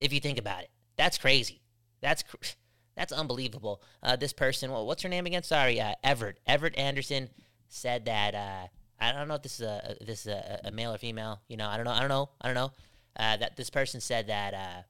If 0.00 0.12
you 0.12 0.20
think 0.20 0.38
about 0.38 0.62
it, 0.62 0.70
that's 0.96 1.18
crazy. 1.18 1.62
That's 2.00 2.22
cr- 2.22 2.36
that's 2.96 3.12
unbelievable. 3.12 3.82
Uh, 4.02 4.16
this 4.16 4.32
person, 4.32 4.70
well, 4.70 4.86
what's 4.86 5.02
her 5.02 5.08
name 5.08 5.26
again? 5.26 5.42
Sorry, 5.42 5.80
uh, 5.80 5.94
Everett. 6.02 6.38
Everett 6.46 6.76
Anderson 6.78 7.28
said 7.68 8.06
that. 8.06 8.34
Uh, 8.34 8.66
I 9.00 9.12
don't 9.12 9.28
know 9.28 9.34
if 9.34 9.42
this 9.42 9.60
is 9.60 9.66
a 9.66 9.96
this 10.00 10.20
is 10.20 10.26
a, 10.26 10.60
a 10.64 10.70
male 10.70 10.92
or 10.92 10.98
female. 10.98 11.40
You 11.48 11.56
know, 11.56 11.68
I 11.68 11.76
don't 11.76 11.86
know. 11.86 11.92
I 11.92 12.00
don't 12.00 12.08
know. 12.08 12.30
I 12.40 12.48
don't 12.48 12.54
know. 12.54 12.72
Uh, 13.16 13.36
that 13.38 13.56
this 13.56 13.70
person 13.70 14.00
said 14.00 14.28
that 14.28 14.54
uh, 14.54 14.82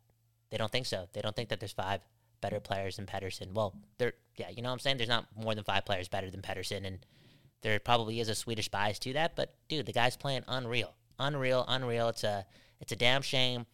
they 0.51 0.57
don't 0.57 0.71
think 0.71 0.87
so. 0.87 1.07
They 1.13 1.21
don't 1.21 1.35
think 1.35 1.49
that 1.51 1.61
there's 1.61 1.73
five 1.73 2.01
better 2.41 2.61
players 2.61 2.97
than 2.97 3.07
Pettersson. 3.07 3.53
Well, 3.53 3.75
there, 3.99 4.15
yeah, 4.37 4.49
you 4.51 4.63
know 4.63 4.71
what 4.71 4.75
I'm 4.75 4.79
saying. 4.81 4.97
There's 4.97 5.09
not 5.09 5.27
more 5.37 5.55
than 5.55 5.65
five 5.65 5.85
players 5.85 6.09
better 6.09 6.31
than 6.31 6.43
Pettersson, 6.43 6.87
and 6.87 6.99
there 7.63 7.79
probably 7.79 8.21
is 8.21 8.29
a 8.29 8.35
Swedish 8.35 8.69
bias 8.69 8.99
to 9.01 9.13
that. 9.15 9.37
But 9.37 9.55
dude, 9.69 9.87
the 9.87 9.93
guy's 9.93 10.17
playing 10.17 10.43
unreal, 10.49 10.95
unreal, 11.19 11.65
unreal. 11.69 12.09
It's 12.09 12.25
a 12.25 12.45
it's 12.81 12.93
a 12.93 12.97
damn 12.97 13.23
shame 13.23 13.67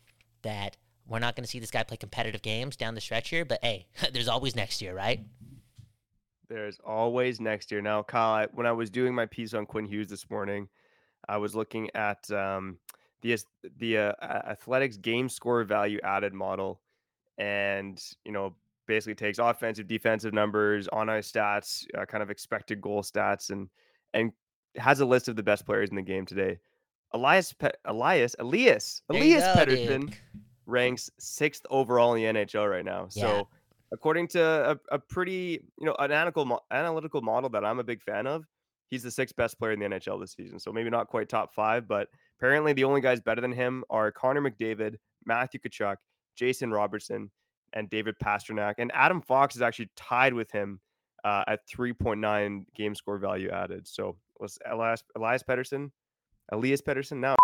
that 0.42 0.76
we're 1.08 1.18
not 1.18 1.36
going 1.36 1.44
to 1.44 1.50
see 1.50 1.58
this 1.58 1.70
guy 1.70 1.82
play 1.82 1.96
competitive 1.96 2.42
games 2.42 2.76
down 2.76 2.94
the 2.94 3.00
stretch 3.00 3.28
here. 3.30 3.44
But 3.44 3.60
hey, 3.62 3.86
there's 4.12 4.28
always 4.28 4.56
next 4.56 4.82
year, 4.82 4.94
right? 4.94 5.20
There's 6.48 6.78
always 6.84 7.40
next 7.40 7.72
year. 7.72 7.82
Now, 7.82 8.02
Kyle, 8.02 8.34
I, 8.34 8.46
when 8.52 8.66
I 8.66 8.72
was 8.72 8.90
doing 8.90 9.14
my 9.14 9.26
piece 9.26 9.52
on 9.54 9.66
Quinn 9.66 9.84
Hughes 9.84 10.08
this 10.08 10.30
morning, 10.30 10.68
I 11.28 11.38
was 11.38 11.56
looking 11.56 11.90
at 11.94 12.30
um, 12.30 12.78
the 13.22 13.36
the 13.78 13.98
uh, 13.98 14.12
Athletics 14.22 14.96
game 14.96 15.28
score 15.28 15.64
value 15.64 15.98
added 16.04 16.32
model, 16.32 16.80
and 17.38 18.00
you 18.24 18.32
know 18.32 18.54
basically 18.86 19.16
takes 19.16 19.38
offensive, 19.38 19.88
defensive 19.88 20.32
numbers, 20.32 20.86
on 20.88 21.08
ice 21.08 21.32
stats, 21.32 21.84
uh, 21.98 22.04
kind 22.04 22.22
of 22.22 22.30
expected 22.30 22.80
goal 22.80 23.02
stats, 23.02 23.50
and 23.50 23.68
and 24.14 24.32
has 24.76 25.00
a 25.00 25.06
list 25.06 25.28
of 25.28 25.34
the 25.34 25.42
best 25.42 25.66
players 25.66 25.90
in 25.90 25.96
the 25.96 26.02
game 26.02 26.26
today. 26.26 26.58
Elias, 27.12 27.52
Pe- 27.52 27.70
Elias, 27.84 28.36
Elias, 28.38 29.02
Elias 29.08 29.44
dude. 29.66 30.16
Ranks 30.66 31.10
sixth 31.18 31.64
overall 31.70 32.14
in 32.14 32.22
the 32.22 32.40
NHL 32.40 32.68
right 32.70 32.84
now. 32.84 33.08
Yeah. 33.12 33.22
So, 33.22 33.48
according 33.92 34.28
to 34.28 34.42
a, 34.42 34.94
a 34.94 34.98
pretty, 34.98 35.62
you 35.78 35.86
know, 35.86 35.94
an 35.98 36.12
analytical 36.12 36.64
analytical 36.70 37.22
model 37.22 37.48
that 37.50 37.64
I'm 37.64 37.78
a 37.78 37.84
big 37.84 38.02
fan 38.02 38.26
of, 38.26 38.44
he's 38.88 39.02
the 39.02 39.10
sixth 39.10 39.36
best 39.36 39.58
player 39.58 39.72
in 39.72 39.80
the 39.80 39.86
NHL 39.86 40.20
this 40.20 40.32
season. 40.32 40.58
So 40.58 40.72
maybe 40.72 40.90
not 40.90 41.08
quite 41.08 41.28
top 41.28 41.54
five, 41.54 41.88
but 41.88 42.08
apparently 42.38 42.72
the 42.72 42.84
only 42.84 43.00
guys 43.00 43.20
better 43.20 43.40
than 43.40 43.52
him 43.52 43.84
are 43.90 44.10
Connor 44.12 44.42
McDavid, 44.42 44.96
Matthew 45.24 45.60
Tkachuk, 45.60 45.96
Jason 46.36 46.70
Robertson, 46.70 47.30
and 47.72 47.90
David 47.90 48.14
Pastrnak. 48.22 48.74
And 48.78 48.90
Adam 48.94 49.20
Fox 49.20 49.56
is 49.56 49.62
actually 49.62 49.90
tied 49.96 50.34
with 50.34 50.50
him 50.50 50.80
uh, 51.24 51.44
at 51.48 51.66
3.9 51.68 52.64
game 52.74 52.94
score 52.94 53.18
value 53.18 53.50
added. 53.50 53.86
So 53.86 54.16
was 54.38 54.58
Elias 54.70 55.02
Elias 55.16 55.42
Pettersson, 55.42 55.90
Elias 56.52 56.80
Pettersson 56.80 57.18
now. 57.18 57.36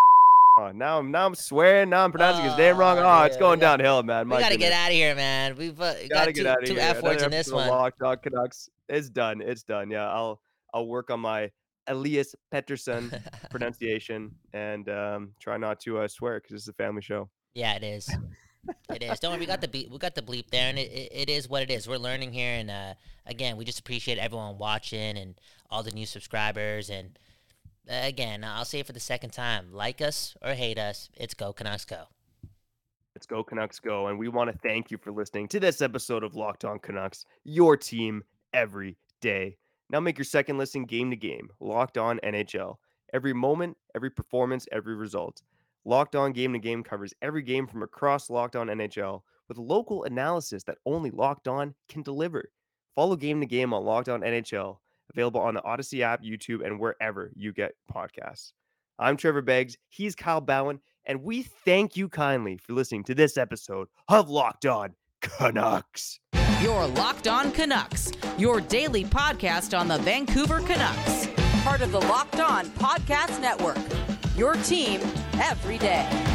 Oh, 0.58 0.70
now 0.70 0.98
I'm 0.98 1.10
now 1.10 1.26
I'm 1.26 1.34
swearing. 1.34 1.88
Now 1.90 2.04
I'm 2.04 2.12
pronouncing 2.12 2.44
his 2.44 2.56
name 2.58 2.76
wrong. 2.76 2.98
Oh, 2.98 3.04
Oh, 3.04 3.22
it's 3.22 3.38
going 3.38 3.58
got- 3.58 3.78
downhill, 3.78 4.02
man. 4.02 4.26
We 4.26 4.34
My 4.34 4.40
got 4.40 4.50
to 4.50 4.58
get 4.58 4.72
out 4.72 4.88
of 4.88 4.92
here, 4.92 5.14
man. 5.14 5.56
We've 5.56 5.80
uh, 5.80 5.94
Gotta 6.10 6.32
get 6.32 6.42
two, 6.42 6.48
out 6.48 6.62
of 6.62 6.68
two 6.68 6.74
here. 6.74 6.82
F 6.82 7.02
words 7.02 7.22
in 7.22 7.30
this 7.30 7.50
one. 7.50 7.68
Locked 7.68 8.02
On 8.02 8.16
Canucks. 8.18 8.68
It's 8.88 9.08
done. 9.08 9.40
It's 9.40 9.62
done. 9.62 9.90
Yeah, 9.90 10.08
I'll 10.10 10.40
I'll 10.74 10.86
work 10.86 11.10
on 11.10 11.20
my 11.20 11.50
Elias 11.86 12.34
Pettersson 12.52 13.18
pronunciation 13.50 14.30
and 14.52 14.88
um, 14.90 15.32
try 15.40 15.56
not 15.56 15.80
to 15.80 16.00
uh, 16.00 16.08
swear 16.08 16.40
because 16.40 16.54
it's 16.54 16.68
a 16.68 16.74
family 16.74 17.00
show. 17.02 17.30
Yeah, 17.54 17.74
it 17.74 17.82
is. 17.82 18.14
It 18.94 19.02
is. 19.02 19.18
Don't 19.20 19.32
worry, 19.32 19.40
we 19.40 19.46
got 19.46 19.60
the 19.60 19.68
beep, 19.68 19.90
we 19.90 19.98
got 19.98 20.14
the 20.14 20.22
bleep 20.22 20.48
there, 20.50 20.68
and 20.68 20.78
it, 20.78 20.92
it, 20.92 21.12
it 21.12 21.30
is 21.30 21.48
what 21.48 21.62
it 21.62 21.70
is. 21.70 21.88
We're 21.88 21.96
learning 21.96 22.32
here, 22.32 22.52
and 22.52 22.70
uh, 22.70 22.94
again, 23.26 23.56
we 23.56 23.64
just 23.64 23.80
appreciate 23.80 24.18
everyone 24.18 24.56
watching 24.58 25.16
and 25.18 25.34
all 25.70 25.82
the 25.82 25.90
new 25.90 26.06
subscribers. 26.06 26.88
And 26.88 27.18
again, 27.88 28.44
I'll 28.44 28.64
say 28.64 28.80
it 28.80 28.86
for 28.86 28.92
the 28.92 29.00
second 29.00 29.30
time: 29.30 29.72
like 29.72 30.00
us 30.00 30.36
or 30.42 30.54
hate 30.54 30.78
us, 30.78 31.10
it's 31.14 31.34
go 31.34 31.52
Canucks 31.52 31.84
go. 31.84 32.04
Let's 33.14 33.26
go 33.26 33.44
Canucks 33.44 33.78
go. 33.78 34.06
And 34.06 34.18
we 34.18 34.28
want 34.28 34.50
to 34.50 34.58
thank 34.58 34.90
you 34.90 34.98
for 34.98 35.12
listening 35.12 35.48
to 35.48 35.60
this 35.60 35.82
episode 35.82 36.24
of 36.24 36.34
Locked 36.34 36.64
On 36.64 36.78
Canucks, 36.78 37.26
your 37.44 37.76
team 37.76 38.24
every 38.52 38.96
day. 39.20 39.56
Now 39.90 40.00
make 40.00 40.16
your 40.16 40.24
second 40.24 40.56
listen 40.56 40.84
game 40.84 41.10
to 41.10 41.16
game. 41.16 41.50
Locked 41.60 41.98
On 41.98 42.18
NHL. 42.24 42.76
Every 43.12 43.34
moment, 43.34 43.76
every 43.94 44.10
performance, 44.10 44.66
every 44.72 44.94
result. 44.94 45.42
Locked 45.84 46.16
On 46.16 46.32
Game 46.32 46.52
to 46.52 46.58
Game 46.58 46.82
covers 46.82 47.12
every 47.20 47.42
game 47.42 47.66
from 47.66 47.82
across 47.82 48.30
Locked 48.30 48.56
On 48.56 48.68
NHL 48.68 49.20
with 49.48 49.58
local 49.58 50.04
analysis 50.04 50.62
that 50.64 50.78
only 50.86 51.10
Locked 51.10 51.48
On 51.48 51.74
can 51.88 52.02
deliver. 52.02 52.50
Follow 52.94 53.16
Game 53.16 53.40
to 53.40 53.46
Game 53.46 53.74
on 53.74 53.84
Locked 53.84 54.08
On 54.08 54.20
NHL, 54.20 54.78
available 55.12 55.40
on 55.40 55.54
the 55.54 55.62
Odyssey 55.62 56.02
app, 56.02 56.22
YouTube, 56.22 56.64
and 56.64 56.78
wherever 56.80 57.30
you 57.34 57.52
get 57.52 57.72
podcasts. 57.92 58.52
I'm 58.98 59.16
Trevor 59.16 59.42
Beggs. 59.42 59.76
He's 59.88 60.14
Kyle 60.14 60.42
Bhawan, 60.42 60.78
and 61.04 61.22
we 61.22 61.42
thank 61.42 61.96
you 61.96 62.08
kindly 62.08 62.58
for 62.58 62.72
listening 62.72 63.04
to 63.04 63.14
this 63.14 63.36
episode 63.36 63.88
of 64.08 64.28
Locked 64.28 64.66
On 64.66 64.94
Canucks. 65.20 66.20
Your 66.60 66.86
Locked 66.86 67.28
On 67.28 67.50
Canucks, 67.52 68.12
your 68.38 68.60
daily 68.60 69.04
podcast 69.04 69.78
on 69.78 69.88
the 69.88 69.98
Vancouver 69.98 70.60
Canucks. 70.60 71.28
Part 71.64 71.80
of 71.80 71.92
the 71.92 72.00
Locked 72.00 72.40
On 72.40 72.66
Podcast 72.66 73.40
Network. 73.40 73.78
Your 74.36 74.54
team 74.54 75.00
every 75.34 75.78
day. 75.78 76.31